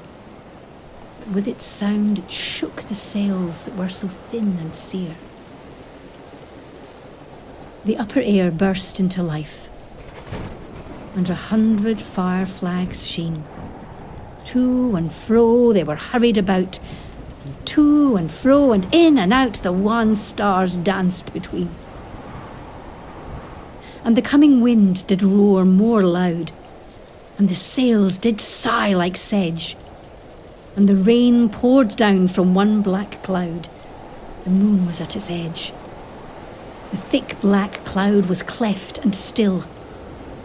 But 1.20 1.30
with 1.30 1.48
its 1.48 1.64
sound 1.64 2.20
it 2.20 2.32
shook 2.32 2.84
the 2.84 2.96
sails 2.96 3.64
that 3.64 3.76
were 3.76 3.90
so 3.90 4.08
thin 4.08 4.58
and 4.60 4.74
sere. 4.74 5.16
The 7.86 7.98
upper 7.98 8.20
air 8.20 8.52
burst 8.52 9.00
into 9.00 9.24
life, 9.24 9.70
and 11.16 11.30
a 11.30 11.36
hundred 11.36 12.02
fire 12.02 12.46
flags 12.46 13.06
sheen. 13.06 13.44
To 14.46 14.96
and 14.96 15.14
fro 15.14 15.72
they 15.72 15.84
were 15.84 15.96
hurried 15.96 16.38
about, 16.38 16.80
and 17.48 17.66
to 17.66 18.18
and 18.18 18.30
fro 18.30 18.74
and 18.74 18.86
in 18.94 19.18
and 19.18 19.32
out 19.32 19.54
the 19.64 19.72
wan 19.72 20.16
stars 20.16 20.76
danced 20.76 21.32
between. 21.32 21.70
And 24.04 24.18
the 24.18 24.22
coming 24.22 24.62
wind 24.62 25.08
did 25.08 25.24
roar 25.24 25.64
more 25.64 26.04
loud, 26.04 26.52
and 27.38 27.48
the 27.48 27.56
sails 27.56 28.18
did 28.18 28.42
sigh 28.42 28.94
like 28.94 29.16
sedge, 29.16 29.78
and 30.76 30.90
the 30.90 30.96
rain 30.96 31.50
poured 31.50 31.96
down 31.96 32.28
from 32.28 32.54
one 32.54 32.82
black 32.82 33.24
cloud. 33.24 33.70
The 34.44 34.50
moon 34.50 34.86
was 34.86 35.00
at 35.00 35.16
its 35.16 35.30
edge. 35.30 35.72
The 36.92 36.98
thick 36.98 37.40
black 37.42 37.84
cloud 37.86 38.28
was 38.28 38.44
cleft 38.44 38.98
and 38.98 39.16
still. 39.16 39.64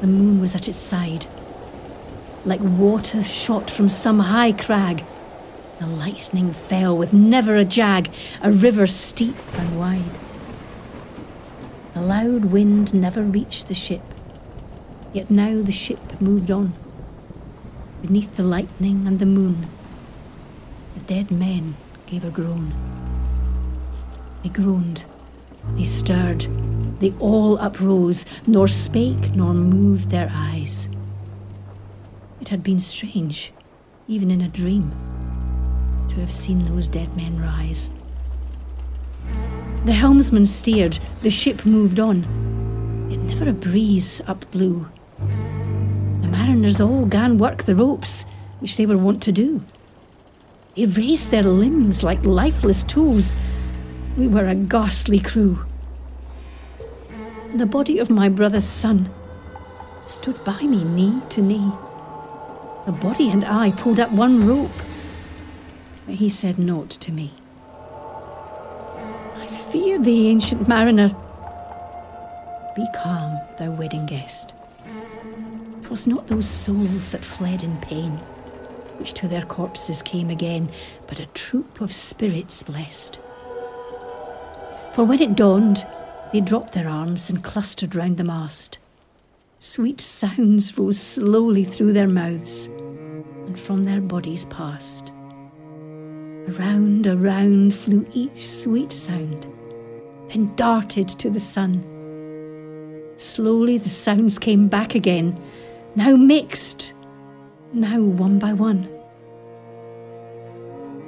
The 0.01 0.07
moon 0.07 0.41
was 0.41 0.55
at 0.55 0.69
its 0.69 0.79
side 0.79 1.27
like 2.45 2.61
waters 2.61 3.33
shot 3.33 3.71
from 3.71 3.89
some 3.89 4.19
high 4.19 4.53
crag. 4.53 5.05
The 5.83 5.89
lightning 5.89 6.53
fell 6.53 6.97
with 6.97 7.13
never 7.13 7.57
a 7.57 7.65
jag, 7.65 8.09
a 8.41 8.53
river 8.53 8.87
steep 8.87 9.35
and 9.55 9.81
wide. 9.81 10.17
The 11.93 12.01
loud 12.01 12.45
wind 12.45 12.95
never 12.95 13.21
reached 13.21 13.67
the 13.67 13.75
ship, 13.75 14.03
yet 15.13 15.29
now 15.29 15.61
the 15.61 15.73
ship 15.73 16.21
moved 16.21 16.53
on. 16.53 16.73
Beneath 18.01 18.37
the 18.37 18.45
lightning 18.45 19.09
and 19.09 19.19
the 19.19 19.27
moon, 19.27 19.67
the 20.95 21.01
dead 21.01 21.33
men 21.33 21.75
gave 22.07 22.25
a 22.25 22.31
groan. 22.31 22.73
They 24.45 24.51
groaned, 24.51 25.03
they 25.75 25.83
stirred, 25.83 26.47
they 27.01 27.13
all 27.19 27.59
uprose, 27.59 28.25
nor 28.47 28.69
spake 28.69 29.35
nor 29.35 29.53
moved 29.53 30.11
their 30.11 30.31
eyes. 30.33 30.87
It 32.41 32.51
had 32.51 32.63
been 32.63 32.81
strange, 32.81 33.53
even 34.07 34.31
in 34.31 34.41
a 34.41 34.49
dream, 34.49 34.93
to 36.13 36.21
have 36.21 36.33
seen 36.33 36.65
those 36.65 36.89
dead 36.89 37.17
men 37.17 37.41
rise. 37.41 37.91
The 39.85 39.93
helmsman 39.93 40.47
steered, 40.47 40.99
the 41.23 41.31
ship 41.31 41.65
moved 41.65 41.99
on, 41.99 43.09
yet 43.11 43.21
never 43.21 43.49
a 43.49 43.53
breeze 43.53 44.21
up 44.27 44.49
blew. 44.51 44.89
The 45.19 46.29
mariners 46.29 46.81
all 46.81 47.07
gan 47.07 47.39
work 47.39 47.65
the 47.65 47.75
ropes, 47.75 48.25
which 48.61 48.77
they 48.77 48.87
were 48.87 48.99
wont 48.99 49.23
to 49.23 49.33
do. 49.33 49.65
They 50.77 50.85
raised 50.87 51.31
their 51.31 51.43
limbs 51.43 52.03
like 52.03 52.25
lifeless 52.25 52.83
tools. 52.83 53.35
We 54.17 54.29
were 54.29 54.47
a 54.47 54.55
ghastly 54.55 55.19
crew. 55.19 55.65
The 57.55 57.67
body 57.67 57.99
of 57.99 58.11
my 58.11 58.29
brother's 58.29 58.65
son 58.65 59.11
stood 60.07 60.43
by 60.45 60.63
me 60.63 60.85
knee 60.85 61.21
to 61.31 61.43
knee. 61.43 61.73
The 62.87 62.93
body 62.93 63.31
and 63.31 63.45
I 63.45 63.71
pulled 63.73 64.01
up 64.01 64.11
one 64.13 64.47
rope, 64.47 64.71
but 66.07 66.17
he 66.17 66.29
said 66.29 66.59
naught 66.59 66.91
to 66.91 67.13
me. 67.13 67.31
I 69.37 69.47
fear 69.71 69.99
thee, 69.99 70.29
ancient 70.29 70.69
mariner. 70.69 71.15
Be 72.75 72.87
calm, 72.95 73.39
thou 73.59 73.71
wedding 73.71 74.07
guest. 74.07 74.55
'Twas 75.83 76.07
not 76.07 76.27
those 76.27 76.49
souls 76.49 77.13
that 77.13 77.25
fled 77.25 77.63
in 77.63 77.77
pain, 77.79 78.13
which 78.99 79.13
to 79.15 79.29
their 79.29 79.45
corpses 79.45 80.01
came 80.01 80.31
again, 80.31 80.71
but 81.07 81.21
a 81.21 81.27
troop 81.27 81.81
of 81.81 81.93
spirits 81.93 82.63
blessed. 82.63 83.19
For 84.95 85.05
when 85.05 85.21
it 85.21 85.37
dawned, 85.37 85.87
they 86.33 86.41
dropped 86.41 86.73
their 86.73 86.89
arms 86.89 87.29
and 87.29 87.45
clustered 87.45 87.95
round 87.95 88.17
the 88.17 88.25
mast. 88.25 88.79
Sweet 89.59 90.01
sounds 90.01 90.77
rose 90.77 90.99
slowly 90.99 91.65
through 91.65 91.93
their 91.93 92.09
mouths 92.09 92.67
and 93.47 93.59
from 93.59 93.85
their 93.85 94.01
bodies 94.01 94.47
passed. 94.47 95.13
Around, 96.49 97.07
around 97.07 97.75
flew 97.75 98.07
each 98.13 98.49
sweet 98.49 98.93
sound, 98.93 99.47
then 100.29 100.53
darted 100.57 101.09
to 101.09 101.31
the 101.31 101.41
sun. 101.41 101.85
Slowly 103.17 103.79
the 103.79 103.89
sounds 103.89 104.39
came 104.39 104.69
back 104.69 104.95
again, 104.95 105.41
now 105.95 106.17
mixed, 106.17 106.95
now 107.73 108.01
one 108.01 108.39
by 108.39 108.53
one. 108.53 108.89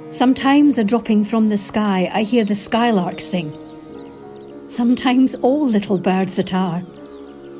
Sometimes, 0.09 0.77
a 0.77 0.83
dropping 0.83 1.25
from 1.25 1.49
the 1.49 1.57
sky, 1.57 2.09
I 2.13 2.23
hear 2.23 2.45
the 2.45 2.55
skylark 2.55 3.19
sing. 3.19 3.51
Sometimes, 4.67 5.35
all 5.35 5.65
little 5.65 5.97
birds 5.97 6.37
that 6.37 6.53
are 6.53 6.81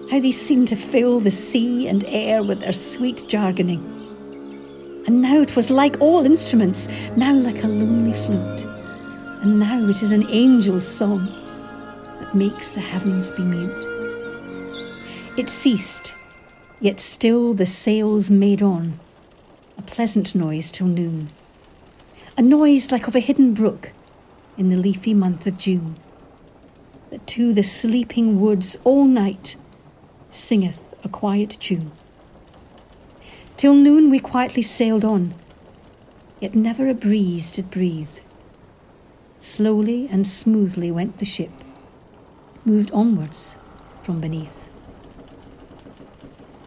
how 0.10 0.20
they 0.20 0.32
seem 0.32 0.66
to 0.68 0.76
fill 0.76 1.20
the 1.20 1.32
sea 1.32 1.88
and 1.88 2.04
air 2.08 2.44
with 2.44 2.60
their 2.60 2.74
sweet 2.74 3.26
jargoning. 3.28 3.94
And 5.08 5.22
now 5.22 5.39
it 5.39 5.56
was 5.56 5.70
like 5.70 6.02
all 6.02 6.26
instruments, 6.26 6.88
now 7.15 7.34
like 7.34 7.63
a 7.63 7.68
lonely 7.68 8.13
flute, 8.13 8.65
and 9.41 9.60
now 9.60 9.88
it 9.88 10.02
is 10.02 10.12
an 10.12 10.28
angel's 10.30 10.88
song 10.88 11.28
that 12.20 12.34
makes 12.34 12.72
the 12.72 12.80
heavens 12.80 13.30
be 13.32 13.44
mute. 13.44 13.86
It 15.38 15.50
ceased, 15.50 16.15
yet 16.80 17.00
still 17.00 17.54
the 17.54 17.65
sails 17.65 18.32
made 18.32 18.63
on, 18.63 19.00
a 19.78 19.82
pleasant 19.84 20.34
noise 20.34 20.72
till 20.72 20.88
noon. 20.88 21.30
a 22.38 22.41
noise 22.41 22.91
like 22.91 23.08
of 23.08 23.15
a 23.15 23.20
hidden 23.20 23.54
brook 23.54 23.91
in 24.58 24.70
the 24.70 24.76
leafy 24.76 25.13
month 25.13 25.48
of 25.48 25.58
June, 25.58 25.96
that 27.10 27.26
to 27.28 27.54
the 27.54 27.63
sleeping 27.63 28.41
woods 28.41 28.78
all 28.84 29.06
night 29.06 29.56
singeth 30.32 30.84
a 31.04 31.10
quiet 31.10 31.52
tune. 31.60 31.91
Till 33.58 33.74
noon 33.74 34.10
we 34.10 34.20
quietly 34.20 34.62
sailed 34.62 35.06
on, 35.06 35.34
yet 36.41 36.56
never 36.56 36.89
a 36.89 36.94
breeze 36.94 37.54
did 37.54 37.72
breathe. 37.72 38.20
Slowly 39.39 40.10
and 40.12 40.28
smoothly 40.28 40.91
went 40.91 41.20
the 41.20 41.26
ship, 41.26 41.52
moved 42.65 42.91
onwards 42.91 43.56
from 44.04 44.20
beneath. 44.20 44.68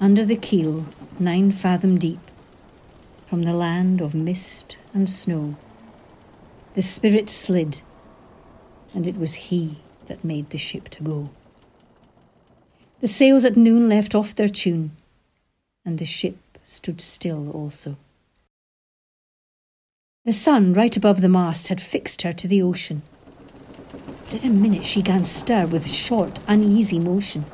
Under 0.00 0.24
the 0.24 0.36
keel, 0.36 0.86
nine 1.18 1.52
fathom 1.52 1.98
deep, 1.98 2.20
from 3.28 3.42
the 3.42 3.52
land 3.52 4.00
of 4.00 4.14
mist 4.14 4.78
and 4.94 5.10
snow, 5.10 5.56
the 6.74 6.80
spirit 6.80 7.28
slid, 7.28 7.82
and 8.94 9.06
it 9.06 9.18
was 9.18 9.34
he 9.34 9.78
that 10.06 10.24
made 10.24 10.48
the 10.48 10.58
ship 10.58 10.88
to 10.88 11.02
go. 11.02 11.28
The 13.00 13.08
sails 13.08 13.44
at 13.44 13.58
noon 13.58 13.90
left 13.90 14.14
off 14.14 14.34
their 14.34 14.48
tune, 14.48 14.92
and 15.84 15.98
the 15.98 16.06
ship 16.06 16.38
stood 16.68 17.00
still 17.00 17.50
also. 17.50 17.96
The 20.26 20.32
sun, 20.34 20.74
right 20.74 20.94
above 20.94 21.22
the 21.22 21.28
mast, 21.28 21.68
had 21.68 21.80
fixed 21.80 22.22
her 22.22 22.32
to 22.34 22.46
the 22.46 22.60
ocean. 22.60 23.00
But 24.24 24.44
in 24.44 24.50
a 24.50 24.54
minute 24.54 24.84
she 24.84 25.00
gan 25.00 25.24
stir 25.24 25.64
with 25.64 25.90
short, 25.90 26.38
uneasy 26.46 26.98
motion. 26.98 27.46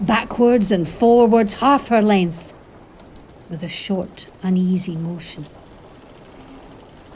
Backwards 0.00 0.70
and 0.70 0.86
forwards 0.86 1.54
half 1.54 1.88
her 1.88 2.02
length, 2.02 2.52
with 3.48 3.62
a 3.62 3.68
short, 3.70 4.26
uneasy 4.42 4.96
motion. 4.96 5.46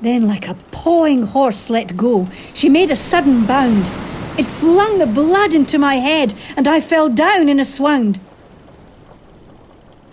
Then, 0.01 0.27
like 0.27 0.49
a 0.49 0.55
pawing 0.71 1.25
horse 1.25 1.69
let 1.69 1.97
go, 1.97 2.29
she 2.55 2.71
made 2.71 2.91
a 2.91 2.97
sudden 2.97 3.45
bound. 3.45 3.91
It 4.39 4.47
flung 4.47 4.99
the 4.99 5.07
blood 5.07 5.53
into 5.53 5.79
my 5.79 5.97
head, 5.97 6.33
and 6.57 6.67
I 6.67 6.81
fell 6.81 7.11
down 7.11 7.49
in 7.51 7.61
a 7.61 7.65
swound. 7.65 8.21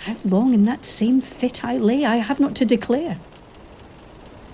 How 0.06 0.18
long 0.24 0.54
in 0.54 0.66
that 0.66 0.86
same 0.86 1.20
fit 1.20 1.66
I 1.66 1.78
lay, 1.78 2.06
I 2.06 2.18
have 2.18 2.40
not 2.40 2.54
to 2.58 2.66
declare. 2.66 3.18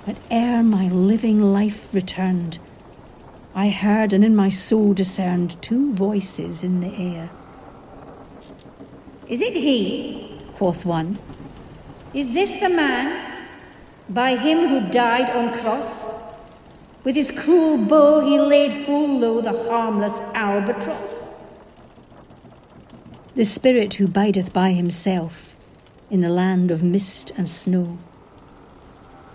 But 0.06 0.16
ere 0.30 0.64
my 0.64 0.88
living 0.88 1.42
life 1.42 1.94
returned, 1.94 2.58
I 3.54 3.68
heard 3.68 4.14
and 4.14 4.24
in 4.24 4.34
my 4.34 4.50
soul 4.50 4.94
discerned 4.94 5.62
two 5.62 5.92
voices 5.92 6.64
in 6.64 6.80
the 6.80 6.96
air. 6.96 7.30
Is 9.28 9.42
it 9.42 9.54
he? 9.54 10.40
quoth 10.56 10.86
one. 10.86 11.20
Is 12.14 12.32
this 12.32 12.56
the 12.62 12.70
man? 12.70 13.44
By 14.08 14.38
him 14.38 14.70
who 14.70 14.90
died 14.90 15.30
on 15.32 15.60
cross? 15.60 16.08
With 17.04 17.18
his 17.18 17.30
cruel 17.30 17.78
bow 17.78 18.22
he 18.22 18.40
laid 18.40 18.86
full 18.86 19.20
low 19.20 19.42
the 19.42 19.70
harmless 19.70 20.22
albatross. 20.34 21.28
The 23.34 23.46
spirit 23.46 23.94
who 23.94 24.08
bideth 24.08 24.52
by 24.52 24.72
himself 24.74 25.56
in 26.10 26.20
the 26.20 26.30
land 26.30 26.70
of 26.70 26.84
mist 26.84 27.32
and 27.38 27.50
snow. 27.50 27.98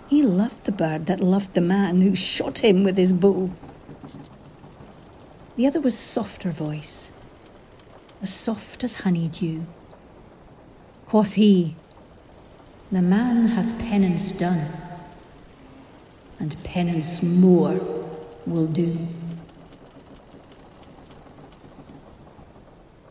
He 0.07 0.21
loved 0.21 0.65
the 0.65 0.71
bird 0.71 1.07
that 1.07 1.19
loved 1.19 1.55
the 1.55 1.61
man 1.61 2.01
who 2.01 2.15
shot 2.15 2.59
him 2.59 2.83
with 2.83 2.95
his 2.95 3.11
bow. 3.11 3.49
The 5.55 5.65
other 5.65 5.81
was 5.81 5.95
a 5.95 5.97
softer 5.97 6.51
voice, 6.51 7.09
as 8.21 8.31
soft 8.31 8.83
as 8.83 9.01
honeydew. 9.01 9.63
Quoth 11.07 11.33
he, 11.33 11.75
The 12.91 13.01
man 13.01 13.47
hath 13.47 13.79
penance 13.79 14.31
done, 14.31 14.71
and 16.39 16.63
penance 16.63 17.23
more 17.23 17.81
will 18.45 18.67
do. 18.67 19.07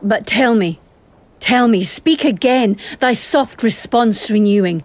But 0.01 0.27
tell 0.27 0.55
me, 0.55 0.79
tell 1.39 1.67
me, 1.67 1.83
speak 1.83 2.23
again, 2.23 2.77
thy 2.99 3.13
soft 3.13 3.63
response 3.63 4.29
renewing. 4.29 4.83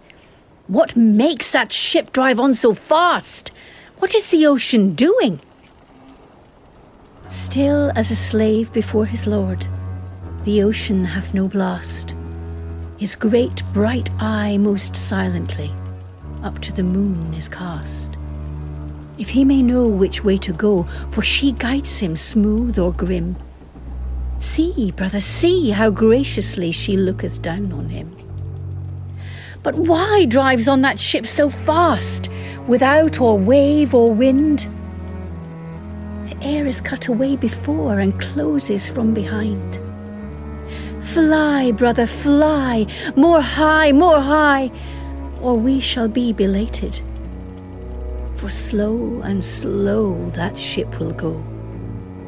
What 0.67 0.95
makes 0.95 1.51
that 1.51 1.71
ship 1.71 2.11
drive 2.11 2.39
on 2.39 2.53
so 2.53 2.73
fast? 2.73 3.51
What 3.99 4.15
is 4.15 4.29
the 4.29 4.45
ocean 4.45 4.93
doing? 4.93 5.39
Still 7.29 7.91
as 7.95 8.11
a 8.11 8.15
slave 8.15 8.71
before 8.73 9.05
his 9.05 9.27
lord, 9.27 9.65
the 10.45 10.61
ocean 10.63 11.05
hath 11.05 11.33
no 11.33 11.47
blast. 11.47 12.15
His 12.97 13.15
great 13.15 13.63
bright 13.73 14.09
eye 14.19 14.57
most 14.57 14.95
silently 14.95 15.71
up 16.43 16.59
to 16.59 16.73
the 16.73 16.83
moon 16.83 17.33
is 17.33 17.47
cast. 17.47 18.17
If 19.17 19.29
he 19.29 19.45
may 19.45 19.61
know 19.61 19.87
which 19.87 20.23
way 20.23 20.37
to 20.39 20.53
go, 20.53 20.83
for 21.11 21.21
she 21.21 21.53
guides 21.53 21.99
him 21.99 22.15
smooth 22.15 22.77
or 22.77 22.91
grim. 22.91 23.35
See, 24.43 24.91
brother, 24.91 25.21
see 25.21 25.69
how 25.69 25.89
graciously 25.89 26.73
she 26.73 26.97
looketh 26.97 27.41
down 27.41 27.71
on 27.71 27.87
him. 27.87 28.13
But 29.63 29.75
why 29.75 30.25
drives 30.25 30.67
on 30.67 30.81
that 30.81 30.99
ship 30.99 31.25
so 31.25 31.49
fast, 31.49 32.27
without 32.67 33.21
or 33.21 33.39
wave 33.39 33.95
or 33.95 34.13
wind? 34.13 34.67
The 36.27 36.37
air 36.45 36.67
is 36.67 36.81
cut 36.81 37.07
away 37.07 37.37
before 37.37 38.01
and 38.01 38.19
closes 38.19 38.89
from 38.89 39.13
behind. 39.13 39.79
Fly, 40.99 41.71
brother, 41.71 42.05
fly, 42.05 42.85
more 43.15 43.41
high, 43.41 43.93
more 43.93 44.19
high, 44.19 44.69
or 45.41 45.57
we 45.57 45.79
shall 45.79 46.09
be 46.09 46.33
belated. 46.33 46.99
For 48.35 48.49
slow 48.49 49.21
and 49.21 49.41
slow 49.41 50.29
that 50.31 50.59
ship 50.59 50.99
will 50.99 51.13
go 51.13 51.31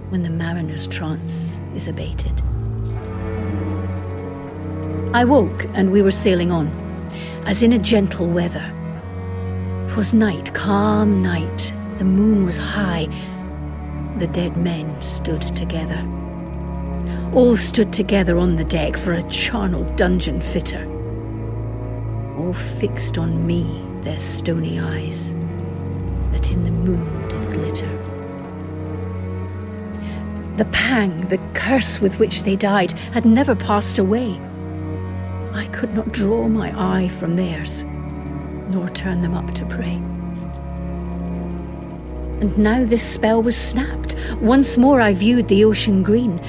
when 0.10 0.24
the 0.24 0.30
mariner's 0.30 0.88
trance 0.88 1.60
is 1.76 1.88
abated. 1.88 2.42
I 5.14 5.24
woke 5.24 5.66
and 5.74 5.92
we 5.92 6.02
were 6.02 6.12
sailing 6.12 6.52
on, 6.52 6.68
as 7.46 7.64
in 7.64 7.74
a 7.74 7.80
gentle 7.80 8.28
weather. 8.28 8.72
'Twas 9.88 10.14
night, 10.14 10.54
calm 10.54 11.22
night, 11.22 11.74
the 12.00 12.04
moon 12.04 12.46
was 12.46 12.58
high, 12.58 13.08
the 14.20 14.28
dead 14.28 14.58
men 14.58 15.02
stood 15.02 15.42
together. 15.42 16.06
All 17.34 17.56
stood 17.56 17.94
together 17.94 18.38
on 18.38 18.56
the 18.56 18.64
deck 18.64 18.98
for 18.98 19.14
a 19.14 19.24
charnel 19.30 19.84
dungeon 19.96 20.42
fitter. 20.42 20.84
All 22.38 22.54
fixed 22.54 23.18
on 23.18 23.46
me 23.48 23.82
their 24.04 24.20
stony 24.20 24.80
eyes 24.80 25.34
that 26.32 26.52
in 26.52 26.64
the 26.64 26.72
moon 26.72 27.28
did 27.30 27.54
glitter. 27.54 28.15
The 30.58 30.66
pang, 30.66 31.28
the 31.28 31.40
curse 31.54 32.00
with 32.00 32.20
which 32.20 32.44
they 32.44 32.56
died, 32.56 32.92
had 33.14 33.26
never 33.26 33.56
passed 33.56 33.98
away. 33.98 34.40
I 35.54 35.68
could 35.74 35.94
not 35.94 36.12
draw 36.12 36.48
my 36.48 36.74
eye 36.76 37.10
from 37.10 37.36
theirs, 37.36 37.84
nor 38.70 38.88
turn 38.90 39.22
them 39.22 39.34
up 39.34 39.54
to 39.56 39.66
pray. 39.66 39.96
And 42.42 42.58
now 42.58 42.86
this 42.86 43.04
spell 43.04 43.42
was 43.42 43.58
snapped. 43.58 44.16
Once 44.42 44.78
more 44.78 45.02
I 45.02 45.14
viewed 45.14 45.48
the 45.48 45.66
ocean 45.66 46.04
green, 46.04 46.40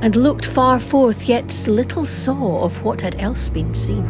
and 0.00 0.14
looked 0.14 0.44
far 0.44 0.78
forth, 0.78 1.28
yet 1.28 1.66
little 1.66 2.06
saw 2.06 2.62
of 2.62 2.82
what 2.84 3.00
had 3.00 3.18
else 3.18 3.48
been 3.48 3.74
seen 3.74 4.08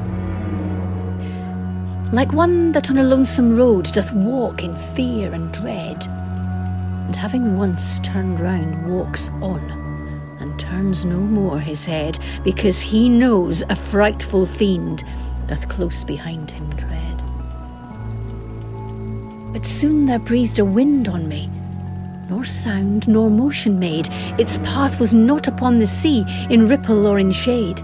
like 2.13 2.33
one 2.33 2.73
that 2.73 2.91
on 2.91 2.99
a 2.99 3.03
lonesome 3.03 3.57
road 3.57 3.85
doth 3.93 4.13
walk 4.13 4.63
in 4.63 4.77
fear 4.95 5.33
and 5.33 5.53
dread, 5.53 6.07
and 7.07 7.15
having 7.15 7.57
once 7.57 8.01
turned 8.01 8.41
round 8.41 8.93
walks 8.93 9.29
on, 9.41 9.61
and 10.41 10.59
turns 10.59 11.05
no 11.05 11.19
more 11.19 11.61
his 11.61 11.87
head, 11.87 12.19
because 12.43 12.81
he 12.81 13.09
knows 13.09 13.63
a 13.71 13.77
frightful 13.77 14.45
fiend 14.45 15.05
doth 15.47 15.69
close 15.69 16.03
behind 16.03 16.51
him 16.51 16.69
tread. 16.73 17.23
But 19.53 19.65
soon 19.65 20.07
there 20.07 20.19
breathed 20.19 20.59
a 20.59 20.65
wind 20.65 21.09
on 21.09 21.29
me, 21.29 21.49
nor 22.29 22.45
sound 22.45 23.07
nor 23.07 23.31
motion 23.31 23.79
made, 23.79 24.09
its 24.37 24.59
path 24.59 24.99
was 24.99 25.15
not 25.15 25.47
upon 25.47 25.79
the 25.79 25.87
sea, 25.87 26.25
in 26.51 26.67
ripple 26.67 27.07
or 27.07 27.21
in 27.21 27.31
shade. 27.31 27.81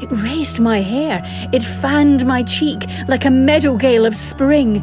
It 0.00 0.10
raised 0.10 0.58
my 0.58 0.80
hair, 0.80 1.20
it 1.52 1.62
fanned 1.62 2.26
my 2.26 2.42
cheek 2.42 2.86
like 3.08 3.26
a 3.26 3.30
meadow 3.30 3.76
gale 3.76 4.06
of 4.06 4.16
spring. 4.16 4.82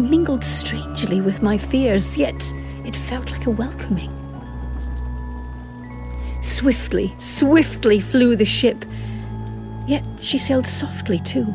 Mingled 0.00 0.42
strangely 0.42 1.20
with 1.20 1.42
my 1.42 1.58
fears, 1.58 2.16
yet 2.16 2.52
it 2.84 2.96
felt 2.96 3.30
like 3.30 3.46
a 3.46 3.50
welcoming. 3.50 4.10
Swiftly, 6.42 7.14
swiftly 7.18 8.00
flew 8.00 8.34
the 8.34 8.46
ship, 8.46 8.84
yet 9.86 10.02
she 10.18 10.38
sailed 10.38 10.66
softly 10.66 11.18
too. 11.20 11.54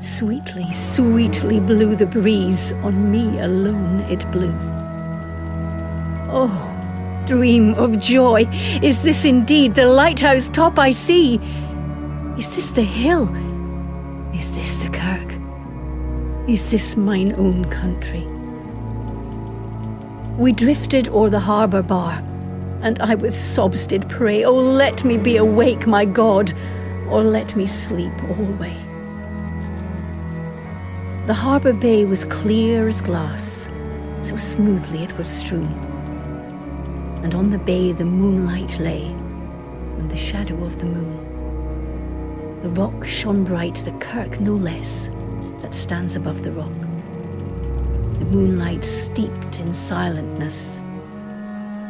Sweetly, 0.00 0.72
sweetly 0.74 1.60
blew 1.60 1.94
the 1.94 2.06
breeze, 2.06 2.72
on 2.82 3.10
me 3.10 3.38
alone 3.40 4.00
it 4.10 4.30
blew. 4.32 4.52
Oh, 6.32 7.22
dream 7.26 7.74
of 7.74 8.00
joy. 8.00 8.48
Is 8.82 9.02
this 9.02 9.24
indeed 9.24 9.76
the 9.76 9.86
lighthouse 9.86 10.48
top 10.48 10.78
I 10.78 10.90
see? 10.90 11.36
Is 12.36 12.48
this 12.54 12.72
the 12.72 12.82
hill? 12.82 13.28
Is 14.34 14.52
this 14.54 14.76
the 14.76 14.88
kirk? 14.88 15.39
Is 16.48 16.70
this 16.70 16.96
mine 16.96 17.34
own 17.34 17.66
country? 17.66 18.26
We 20.36 20.52
drifted 20.52 21.08
o'er 21.08 21.28
the 21.28 21.38
harbour 21.38 21.82
bar, 21.82 22.22
and 22.80 22.98
I 23.00 23.14
with 23.14 23.36
sobs 23.36 23.86
did 23.86 24.08
pray, 24.08 24.42
Oh, 24.44 24.56
let 24.56 25.04
me 25.04 25.18
be 25.18 25.36
awake, 25.36 25.86
my 25.86 26.06
God, 26.06 26.52
or 27.08 27.22
let 27.22 27.54
me 27.56 27.66
sleep 27.66 28.12
alway. 28.24 28.74
The 31.26 31.34
harbour 31.34 31.74
bay 31.74 32.06
was 32.06 32.24
clear 32.24 32.88
as 32.88 33.02
glass, 33.02 33.68
so 34.22 34.34
smoothly 34.36 35.02
it 35.02 35.16
was 35.18 35.28
strewn. 35.28 35.72
And 37.22 37.34
on 37.34 37.50
the 37.50 37.58
bay 37.58 37.92
the 37.92 38.06
moonlight 38.06 38.78
lay, 38.80 39.04
and 39.04 40.10
the 40.10 40.16
shadow 40.16 40.64
of 40.64 40.80
the 40.80 40.86
moon. 40.86 42.62
The 42.62 42.70
rock 42.70 43.04
shone 43.04 43.44
bright, 43.44 43.76
the 43.84 43.92
kirk 43.92 44.40
no 44.40 44.54
less, 44.54 45.10
that 45.62 45.74
stands 45.74 46.16
above 46.16 46.42
the 46.42 46.52
rock. 46.52 46.72
The 48.18 48.26
moonlight 48.26 48.84
steeped 48.84 49.58
in 49.58 49.74
silentness, 49.74 50.80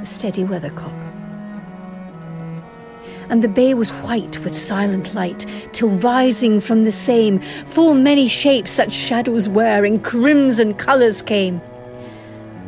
the 0.01 0.07
steady 0.07 0.45
weathercock 0.45 0.93
and 3.31 3.45
the 3.45 3.49
bay 3.49 3.75
was 3.75 3.91
white 3.91 4.39
with 4.41 4.57
silent 4.57 5.15
light, 5.15 5.47
till 5.73 5.89
rising 5.89 6.61
from 6.61 6.83
the 6.83 6.91
same, 6.91 7.39
full 7.65 7.95
many 7.95 8.27
shapes 8.27 8.73
such 8.73 8.93
shadows 8.93 9.49
were, 9.49 9.85
in 9.85 10.01
crimson 10.01 10.75
colours 10.75 11.23
came. 11.23 11.61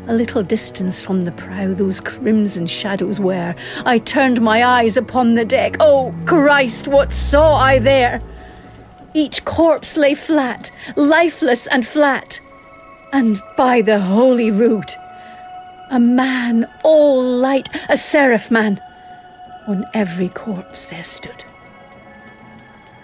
A 0.07 0.15
little 0.15 0.43
distance 0.43 1.01
from 1.01 1.23
the 1.23 1.33
prow 1.33 1.75
those 1.75 2.01
crimson 2.01 2.67
shadows 2.67 3.19
were. 3.19 3.55
I 3.85 3.99
turned 3.99 4.41
my 4.41 4.65
eyes 4.65 4.97
upon 4.97 5.35
the 5.35 5.45
deck. 5.45 5.77
Oh, 5.81 6.15
Christ, 6.27 6.87
what 6.89 7.13
saw 7.13 7.57
I 7.57 7.79
there? 7.81 8.23
Each 9.15 9.45
corpse 9.45 9.97
lay 9.97 10.15
flat, 10.15 10.71
lifeless 10.97 11.67
and 11.67 11.87
flat. 11.87 12.41
And 13.13 13.41
by 13.57 13.83
the 13.83 14.01
holy 14.01 14.51
rood, 14.51 14.91
a 15.91 16.01
man 16.01 16.67
all 16.83 17.23
light, 17.23 17.69
a 17.91 17.97
seraph 17.97 18.51
man 18.51 18.81
on 19.67 19.85
every 19.93 20.29
corpse 20.29 20.87
there 20.87 21.05
stood. 21.05 21.45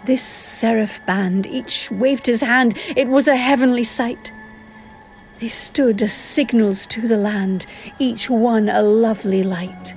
This 0.07 0.23
seraph 0.23 1.05
band, 1.05 1.47
each 1.47 1.91
waved 1.91 2.25
his 2.25 2.41
hand, 2.41 2.79
it 2.97 3.09
was 3.09 3.29
a 3.29 3.37
heavenly 3.37 3.85
sight. 3.85 4.33
They 5.41 5.49
stood 5.49 6.03
as 6.03 6.15
signals 6.15 6.87
to 6.87 7.07
the 7.07 7.19
land, 7.19 7.67
each 7.99 8.31
one 8.31 8.71
a 8.71 8.81
lovely 8.81 9.43
light. 9.43 9.95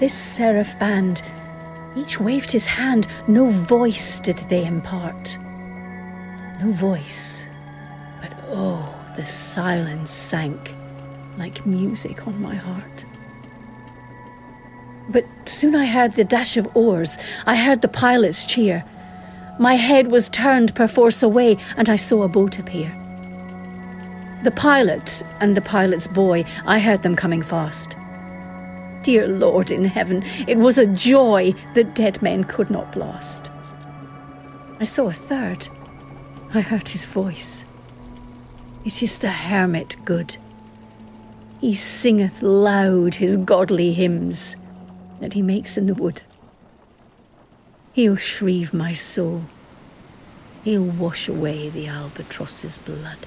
This 0.00 0.12
seraph 0.12 0.76
band, 0.80 1.22
each 1.96 2.20
waved 2.20 2.50
his 2.50 2.66
hand, 2.66 3.06
no 3.26 3.46
voice 3.46 4.20
did 4.20 4.38
they 4.38 4.64
impart. 4.64 5.36
No 6.60 6.70
voice, 6.72 7.46
but 8.20 8.32
oh, 8.48 8.94
the 9.16 9.26
silence 9.26 10.10
sank 10.10 10.74
like 11.36 11.66
music 11.66 12.26
on 12.26 12.40
my 12.40 12.54
heart. 12.54 13.04
But 15.08 15.26
soon 15.46 15.74
I 15.74 15.86
heard 15.86 16.12
the 16.12 16.24
dash 16.24 16.56
of 16.56 16.74
oars, 16.76 17.18
I 17.46 17.56
heard 17.56 17.82
the 17.82 17.88
pilot's 17.88 18.46
cheer. 18.46 18.84
My 19.58 19.74
head 19.74 20.08
was 20.08 20.28
turned 20.28 20.74
perforce 20.74 21.22
away, 21.22 21.58
and 21.76 21.90
I 21.90 21.96
saw 21.96 22.22
a 22.22 22.28
boat 22.28 22.58
appear. 22.58 22.90
The 24.44 24.50
pilot 24.50 25.22
and 25.40 25.56
the 25.56 25.60
pilot's 25.60 26.06
boy, 26.06 26.44
I 26.64 26.78
heard 26.78 27.02
them 27.02 27.16
coming 27.16 27.42
fast. 27.42 27.96
Dear 29.02 29.26
Lord 29.26 29.70
in 29.70 29.84
heaven, 29.84 30.22
it 30.46 30.58
was 30.58 30.78
a 30.78 30.86
joy 30.86 31.54
that 31.74 31.94
dead 31.94 32.22
men 32.22 32.44
could 32.44 32.70
not 32.70 32.92
blast. 32.92 33.50
I 34.78 34.84
saw 34.84 35.08
a 35.08 35.12
third. 35.12 35.68
I 36.54 36.60
heard 36.60 36.88
his 36.88 37.04
voice. 37.04 37.64
It 38.84 39.02
is 39.02 39.18
the 39.18 39.30
hermit 39.30 39.96
good. 40.04 40.36
He 41.60 41.74
singeth 41.74 42.42
loud 42.42 43.16
his 43.16 43.36
godly 43.36 43.92
hymns 43.92 44.56
that 45.20 45.32
he 45.32 45.42
makes 45.42 45.76
in 45.76 45.86
the 45.86 45.94
wood. 45.94 46.22
He'll 47.92 48.16
shrieve 48.16 48.72
my 48.72 48.92
soul. 48.92 49.44
He'll 50.64 50.82
wash 50.82 51.28
away 51.28 51.68
the 51.68 51.86
albatross's 51.88 52.78
blood. 52.78 53.18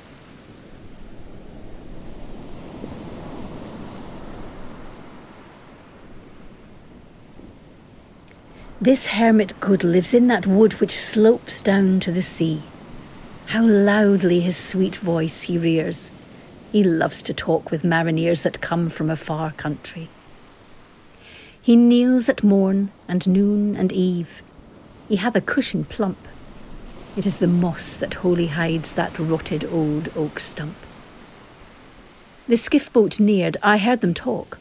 This 8.81 9.07
hermit 9.07 9.57
good 9.61 9.85
lives 9.85 10.13
in 10.13 10.27
that 10.27 10.45
wood 10.45 10.73
which 10.81 10.99
slopes 10.99 11.61
down 11.61 12.01
to 12.01 12.11
the 12.11 12.21
sea. 12.21 12.61
How 13.47 13.65
loudly 13.65 14.41
his 14.41 14.57
sweet 14.57 14.97
voice 14.97 15.43
he 15.43 15.57
rears. 15.57 16.11
He 16.73 16.83
loves 16.83 17.23
to 17.23 17.33
talk 17.33 17.71
with 17.71 17.85
mariners 17.85 18.41
that 18.43 18.59
come 18.59 18.89
from 18.89 19.09
a 19.09 19.15
far 19.15 19.53
country. 19.53 20.09
He 21.61 21.77
kneels 21.77 22.27
at 22.27 22.43
morn 22.43 22.91
and 23.07 23.25
noon 23.25 23.77
and 23.77 23.93
eve. 23.93 24.43
He 25.07 25.15
hath 25.15 25.37
a 25.37 25.41
cushion 25.41 25.85
plump. 25.85 26.27
It 27.15 27.25
is 27.25 27.37
the 27.37 27.47
moss 27.47 27.95
that 27.95 28.15
wholly 28.15 28.47
hides 28.47 28.91
that 28.93 29.17
rotted 29.17 29.63
old 29.63 30.09
oak 30.17 30.37
stump. 30.37 30.75
The 32.49 32.57
skiff 32.57 32.91
boat 32.91 33.21
neared, 33.21 33.55
I 33.63 33.77
heard 33.77 34.01
them 34.01 34.13
talk. 34.13 34.59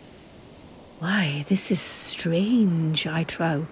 Why, 1.00 1.44
this 1.48 1.72
is 1.72 1.80
strange, 1.80 3.08
I 3.08 3.24
trow. 3.24 3.66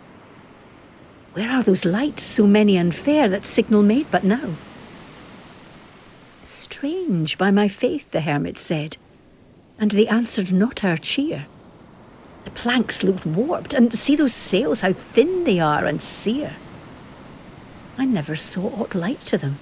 Where 1.35 1.51
are 1.51 1.63
those 1.63 1.85
lights, 1.85 2.23
so 2.23 2.47
many 2.47 2.77
and 2.77 2.95
fair, 2.95 3.29
that 3.29 3.47
signal 3.47 3.83
made 3.83 4.11
but 4.11 4.25
now? 4.25 4.57
Strange, 6.45 7.39
by 7.39 7.51
my 7.51 7.69
faith, 7.69 8.11
the 8.11 8.21
hermit 8.21 8.59
said, 8.59 8.99
and 9.79 9.93
they 9.93 10.07
answered 10.07 10.53
not 10.53 10.85
our 10.85 10.99
cheer. 10.99 11.47
The 12.45 12.51
planks 12.51 13.03
looked 13.03 13.25
warped, 13.25 13.73
and 13.73 13.95
see 13.95 14.17
those 14.17 14.35
sails, 14.35 14.83
how 14.83 14.93
thin 14.93 15.45
they 15.45 15.59
are 15.59 15.87
and 15.87 16.03
sere. 16.03 16.57
I 17.97 18.05
never 18.05 18.37
saw 18.37 18.69
aught 18.81 18.95
like 18.95 19.21
to 19.25 19.39
them. 19.39 19.59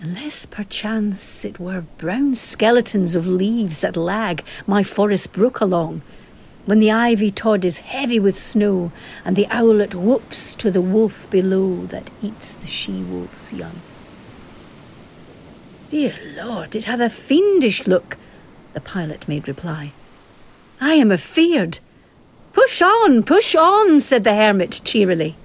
Unless 0.00 0.46
perchance 0.46 1.44
it 1.44 1.58
were 1.60 1.84
brown 1.98 2.34
skeletons 2.34 3.14
of 3.14 3.26
leaves 3.26 3.80
that 3.80 3.96
lag 3.96 4.42
my 4.66 4.82
forest 4.82 5.32
brook 5.32 5.60
along, 5.60 6.02
when 6.66 6.80
the 6.80 6.90
ivy 6.90 7.30
tod 7.30 7.64
is 7.64 7.78
heavy 7.78 8.20
with 8.20 8.36
snow, 8.36 8.92
and 9.24 9.36
the 9.36 9.46
owlet 9.50 9.94
whoops 9.94 10.54
to 10.56 10.70
the 10.70 10.80
wolf 10.80 11.30
below 11.30 11.86
that 11.86 12.10
eats 12.22 12.54
the 12.54 12.66
she 12.66 13.02
wolf's 13.02 13.52
young. 13.52 13.80
Dear 15.88 16.14
Lord, 16.36 16.74
it 16.74 16.86
hath 16.86 17.00
a 17.00 17.08
fiendish 17.08 17.86
look, 17.86 18.16
the 18.74 18.80
pilot 18.80 19.28
made 19.28 19.46
reply. 19.46 19.92
I 20.80 20.94
am 20.94 21.12
afeard. 21.12 21.78
Push 22.52 22.82
on, 22.82 23.22
push 23.22 23.54
on, 23.54 24.00
said 24.00 24.24
the 24.24 24.34
hermit 24.34 24.80
cheerily. 24.84 25.36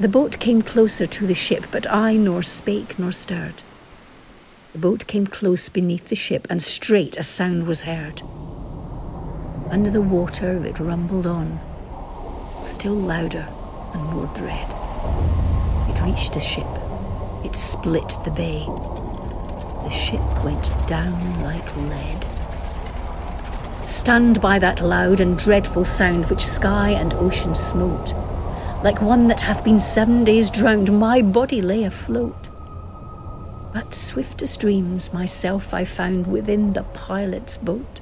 The 0.00 0.08
boat 0.08 0.38
came 0.38 0.62
closer 0.62 1.06
to 1.06 1.26
the 1.26 1.34
ship, 1.34 1.66
but 1.70 1.86
I 1.90 2.16
nor 2.16 2.42
spake 2.42 2.98
nor 2.98 3.12
stirred. 3.12 3.62
The 4.72 4.78
boat 4.78 5.06
came 5.06 5.26
close 5.26 5.68
beneath 5.68 6.08
the 6.08 6.16
ship, 6.16 6.46
and 6.48 6.62
straight 6.62 7.16
a 7.16 7.22
sound 7.22 7.66
was 7.66 7.82
heard. 7.82 8.22
Under 9.70 9.90
the 9.90 10.00
water 10.00 10.64
it 10.64 10.80
rumbled 10.80 11.26
on, 11.26 11.58
still 12.64 12.94
louder 12.94 13.46
and 13.94 14.02
more 14.04 14.30
dread. 14.34 14.70
It 15.90 16.02
reached 16.02 16.32
the 16.34 16.40
ship. 16.40 16.66
It 17.44 17.54
split 17.54 18.08
the 18.24 18.30
bay. 18.30 18.64
The 19.84 19.90
ship 19.90 20.44
went 20.44 20.70
down 20.86 21.42
like 21.42 21.76
lead 21.76 22.28
stunned 24.08 24.40
by 24.40 24.58
that 24.58 24.80
loud 24.80 25.20
and 25.20 25.38
dreadful 25.38 25.84
sound 25.84 26.24
which 26.30 26.46
sky 26.46 26.92
and 26.92 27.12
ocean 27.12 27.54
smote. 27.54 28.14
Like 28.82 29.02
one 29.02 29.28
that 29.28 29.42
hath 29.42 29.62
been 29.62 29.78
seven 29.78 30.24
days 30.24 30.50
drowned, 30.50 30.98
my 30.98 31.20
body 31.20 31.60
lay 31.60 31.84
afloat. 31.84 32.48
But 33.74 33.94
swift 33.94 34.40
as 34.40 34.56
dreams 34.56 35.12
myself 35.12 35.74
I 35.74 35.84
found 35.84 36.26
within 36.26 36.72
the 36.72 36.84
pilot's 36.84 37.58
boat. 37.58 38.00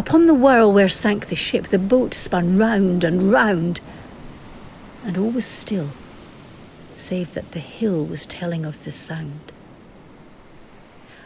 Upon 0.00 0.24
the 0.24 0.32
whirl 0.32 0.72
where 0.72 0.88
sank 0.88 1.26
the 1.26 1.36
ship, 1.36 1.64
the 1.66 1.78
boat 1.78 2.14
spun 2.14 2.56
round 2.56 3.04
and 3.04 3.30
round, 3.30 3.82
and 5.04 5.18
all 5.18 5.30
was 5.30 5.44
still, 5.44 5.90
save 6.94 7.34
that 7.34 7.52
the 7.52 7.58
hill 7.58 8.06
was 8.06 8.24
telling 8.24 8.64
of 8.64 8.82
the 8.84 8.92
sound. 8.92 9.52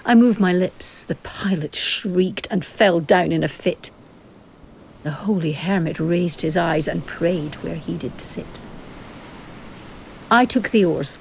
I 0.04 0.16
moved 0.16 0.40
my 0.40 0.52
lips. 0.52 1.04
The 1.04 1.14
pilot 1.14 1.76
shrieked 1.76 2.48
and 2.50 2.64
fell 2.64 2.98
down 2.98 3.30
in 3.30 3.44
a 3.44 3.48
fit. 3.48 3.92
The 5.04 5.12
holy 5.12 5.52
hermit 5.52 6.00
raised 6.00 6.40
his 6.40 6.56
eyes 6.56 6.88
and 6.88 7.06
prayed 7.06 7.54
where 7.62 7.76
he 7.76 7.94
did 7.96 8.20
sit. 8.20 8.58
I 10.32 10.46
took 10.46 10.70
the 10.70 10.84
oars. 10.84 11.16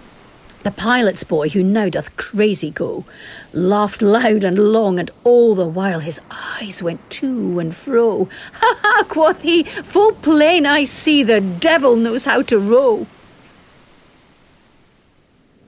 The 0.64 0.72
pilot's 0.72 1.26
boy, 1.26 1.50
who 1.50 1.62
now 1.62 1.90
doth 1.90 2.16
crazy 2.16 2.72
go, 2.72 3.04
laughed 3.52 4.02
loud 4.02 4.46
and 4.46 4.58
long, 4.58 4.98
and 4.98 5.12
all 5.26 5.56
the 5.56 5.68
while 5.68 6.00
his 6.00 6.22
eyes 6.32 6.82
went 6.82 7.10
to 7.12 7.60
and 7.60 7.76
fro. 7.76 8.30
Ha 8.54 8.80
ha, 8.82 9.04
quoth 9.10 9.42
he, 9.42 9.64
full 9.64 10.14
plain 10.14 10.66
I 10.66 10.86
see 10.86 11.22
the 11.22 11.42
devil 11.42 11.98
knows 11.98 12.24
how 12.24 12.44
to 12.44 12.58
row. 12.58 13.08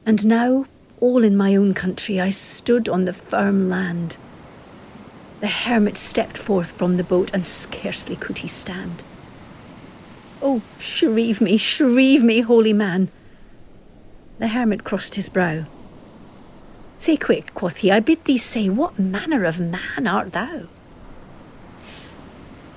And 0.05 0.25
now, 0.25 0.65
all 1.01 1.25
in 1.25 1.35
my 1.35 1.57
own 1.57 1.73
country, 1.73 2.21
I 2.21 2.29
stood 2.29 2.87
on 2.87 3.03
the 3.03 3.13
firm 3.13 3.67
land. 3.67 4.15
The 5.41 5.47
hermit 5.47 5.97
stepped 5.97 6.37
forth 6.37 6.71
from 6.71 6.95
the 6.95 7.03
boat, 7.03 7.31
and 7.33 7.45
scarcely 7.45 8.15
could 8.15 8.37
he 8.37 8.47
stand. 8.47 9.03
Oh, 10.41 10.61
shrieve 10.79 11.41
me, 11.41 11.57
shrieve 11.57 12.23
me, 12.23 12.41
holy 12.41 12.73
man! 12.73 13.09
The 14.39 14.49
hermit 14.49 14.83
crossed 14.83 15.15
his 15.15 15.29
brow. 15.29 15.65
Say 16.97 17.17
quick, 17.17 17.53
quoth 17.53 17.77
he, 17.77 17.91
I 17.91 17.99
bid 17.99 18.23
thee 18.25 18.37
say, 18.37 18.69
what 18.69 18.99
manner 18.99 19.45
of 19.45 19.59
man 19.59 20.07
art 20.07 20.31
thou? 20.33 20.63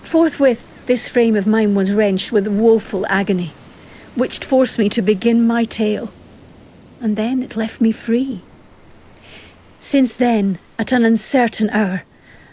Forthwith 0.03 0.87
this 0.87 1.09
frame 1.09 1.37
of 1.37 1.47
mine 1.47 1.75
was 1.75 1.93
wrenched 1.93 2.33
with 2.33 2.47
woeful 2.47 3.07
agony, 3.09 3.53
which 4.15 4.45
forced 4.45 4.79
me 4.79 4.89
to 4.89 5.03
begin 5.03 5.47
my 5.47 5.65
tale, 5.65 6.11
and 7.01 7.15
then 7.15 7.43
it 7.43 7.57
left 7.57 7.81
me 7.81 7.93
free. 7.93 8.41
Since 9.79 10.17
then, 10.17 10.59
at 10.79 10.93
an 10.93 11.05
uncertain 11.05 11.71
hour, 11.71 12.05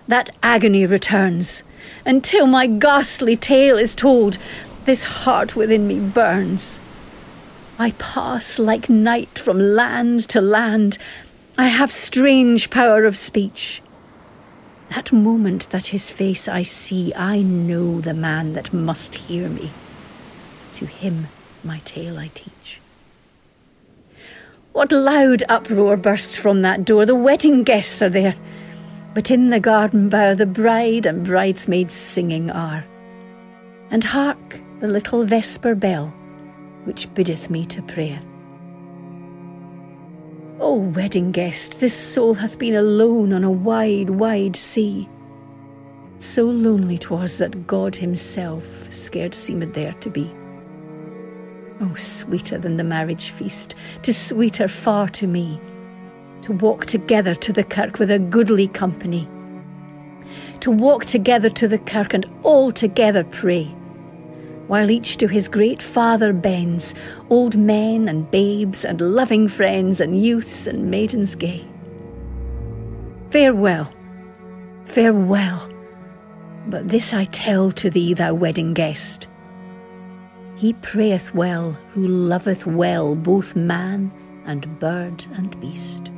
that 0.07 0.29
agony 0.43 0.85
returns, 0.85 1.63
until 2.05 2.45
my 2.45 2.67
ghastly 2.67 3.37
tale 3.37 3.77
is 3.77 3.95
told, 3.95 4.37
this 4.85 5.03
heart 5.03 5.55
within 5.55 5.87
me 5.87 5.99
burns. 5.99 6.79
I 7.77 7.91
pass 7.91 8.57
like 8.57 8.89
night 8.89 9.37
from 9.37 9.59
land 9.59 10.21
to 10.29 10.39
land. 10.39 10.97
I 11.57 11.67
have 11.67 11.91
strange 11.91 12.69
power 12.69 13.03
of 13.03 13.17
speech. 13.17 13.81
That 14.89 15.11
moment 15.11 15.69
that 15.71 15.87
his 15.87 16.09
face 16.09 16.47
I 16.47 16.61
see, 16.61 17.13
I 17.15 17.41
know 17.41 17.99
the 17.99 18.13
man 18.13 18.53
that 18.53 18.73
must 18.73 19.15
hear 19.15 19.49
me. 19.49 19.71
To 20.75 20.85
him 20.85 21.27
my 21.63 21.79
tale 21.79 22.17
I 22.17 22.29
teach. 22.29 22.79
What 24.71 24.91
loud 24.91 25.43
uproar 25.49 25.97
bursts 25.97 26.35
from 26.35 26.61
that 26.61 26.85
door! 26.85 27.05
The 27.05 27.15
wedding 27.15 27.63
guests 27.63 28.01
are 28.01 28.09
there. 28.09 28.35
But 29.13 29.31
in 29.31 29.47
the 29.47 29.59
garden 29.59 30.09
bower 30.09 30.35
the 30.35 30.45
bride 30.45 31.05
and 31.05 31.25
bridesmaids 31.25 31.93
singing 31.93 32.51
are. 32.51 32.85
And 33.89 34.03
hark, 34.03 34.59
the 34.81 34.87
little 34.87 35.25
vesper 35.25 35.75
bell, 35.75 36.13
which 36.85 37.13
biddeth 37.13 37.49
me 37.49 37.65
to 37.65 37.81
prayer. 37.81 38.21
O 40.59 40.75
wedding 40.75 41.31
guest, 41.31 41.81
this 41.81 41.93
soul 41.93 42.33
hath 42.33 42.57
been 42.57 42.75
alone 42.75 43.33
on 43.33 43.43
a 43.43 43.51
wide, 43.51 44.09
wide 44.09 44.55
sea. 44.55 45.09
So 46.19 46.45
lonely 46.45 46.97
'twas 46.97 47.37
that 47.39 47.67
God 47.67 47.95
himself 47.95 48.87
scared 48.91 49.35
seemed 49.35 49.73
there 49.73 49.93
to 49.93 50.09
be. 50.09 50.31
Oh, 51.81 51.93
sweeter 51.95 52.57
than 52.57 52.77
the 52.77 52.83
marriage 52.85 53.31
feast, 53.31 53.75
tis 54.01 54.17
sweeter 54.17 54.69
far 54.69 55.09
to 55.09 55.27
me 55.27 55.59
to 56.45 56.53
walk 56.53 56.85
together 56.85 57.33
to 57.33 57.51
the 57.51 57.63
kirk 57.63 57.97
with 57.97 58.11
a 58.11 58.19
goodly 58.19 58.67
company, 58.67 59.27
to 60.59 60.69
walk 60.69 61.03
together 61.03 61.49
to 61.49 61.67
the 61.67 61.79
kirk 61.79 62.13
and 62.13 62.25
all 62.43 62.71
together 62.71 63.23
pray, 63.23 63.67
while 64.67 64.89
each 64.89 65.17
to 65.17 65.27
his 65.27 65.47
great 65.47 65.81
Father 65.81 66.33
bends, 66.33 66.95
old 67.29 67.57
men 67.57 68.07
and 68.07 68.29
babes 68.31 68.83
and 68.83 68.99
loving 68.99 69.47
friends 69.47 69.99
and 69.99 70.19
youths 70.19 70.67
and 70.67 70.89
maidens 70.89 71.35
gay. 71.35 71.65
Farewell, 73.29 73.91
farewell, 74.85 75.69
but 76.67 76.89
this 76.89 77.13
I 77.13 77.25
tell 77.25 77.71
to 77.73 77.89
thee, 77.89 78.13
thou 78.13 78.33
wedding 78.33 78.73
guest. 78.73 79.27
He 80.55 80.73
prayeth 80.73 81.35
well 81.35 81.71
who 81.91 82.07
loveth 82.07 82.65
well 82.65 83.13
both 83.13 83.55
man 83.55 84.11
and 84.45 84.79
bird 84.79 85.25
and 85.35 85.59
beast. 85.59 86.09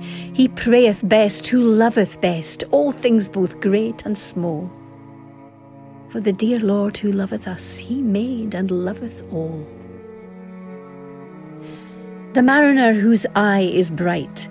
He 0.00 0.48
prayeth 0.48 1.08
best 1.08 1.46
who 1.46 1.60
loveth 1.60 2.20
best 2.20 2.64
all 2.70 2.92
things 2.92 3.28
both 3.28 3.60
great 3.60 4.04
and 4.04 4.16
small. 4.18 4.70
For 6.08 6.20
the 6.20 6.32
dear 6.32 6.58
Lord 6.58 6.96
who 6.96 7.12
loveth 7.12 7.46
us, 7.46 7.76
he 7.76 8.00
made 8.00 8.54
and 8.54 8.70
loveth 8.70 9.22
all. 9.30 9.66
The 12.32 12.42
mariner 12.42 12.94
whose 12.94 13.26
eye 13.36 13.70
is 13.72 13.90
bright, 13.90 14.48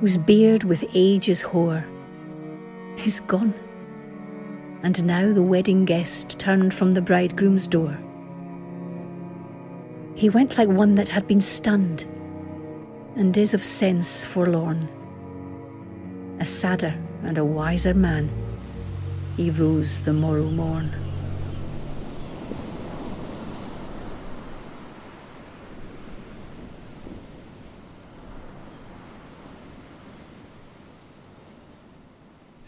whose 0.00 0.16
beard 0.16 0.64
with 0.64 0.84
age 0.94 1.28
is 1.28 1.42
hoar, 1.42 1.84
is 3.04 3.20
gone. 3.20 3.54
And 4.82 5.04
now 5.04 5.32
the 5.32 5.42
wedding 5.42 5.84
guest 5.84 6.38
turned 6.38 6.72
from 6.72 6.92
the 6.94 7.02
bridegroom's 7.02 7.66
door. 7.66 7.98
He 10.14 10.30
went 10.30 10.56
like 10.56 10.68
one 10.68 10.94
that 10.94 11.10
had 11.10 11.26
been 11.26 11.40
stunned, 11.40 12.02
and 13.14 13.36
is 13.36 13.52
of 13.52 13.62
sense 13.62 14.24
forlorn 14.24 14.88
a 16.40 16.44
sadder 16.44 16.94
and 17.24 17.36
a 17.36 17.44
wiser 17.44 17.94
man, 17.94 18.30
he 19.38 19.50
rose 19.50 20.02
the 20.02 20.12
morrow 20.12 20.50
morn. 20.50 20.92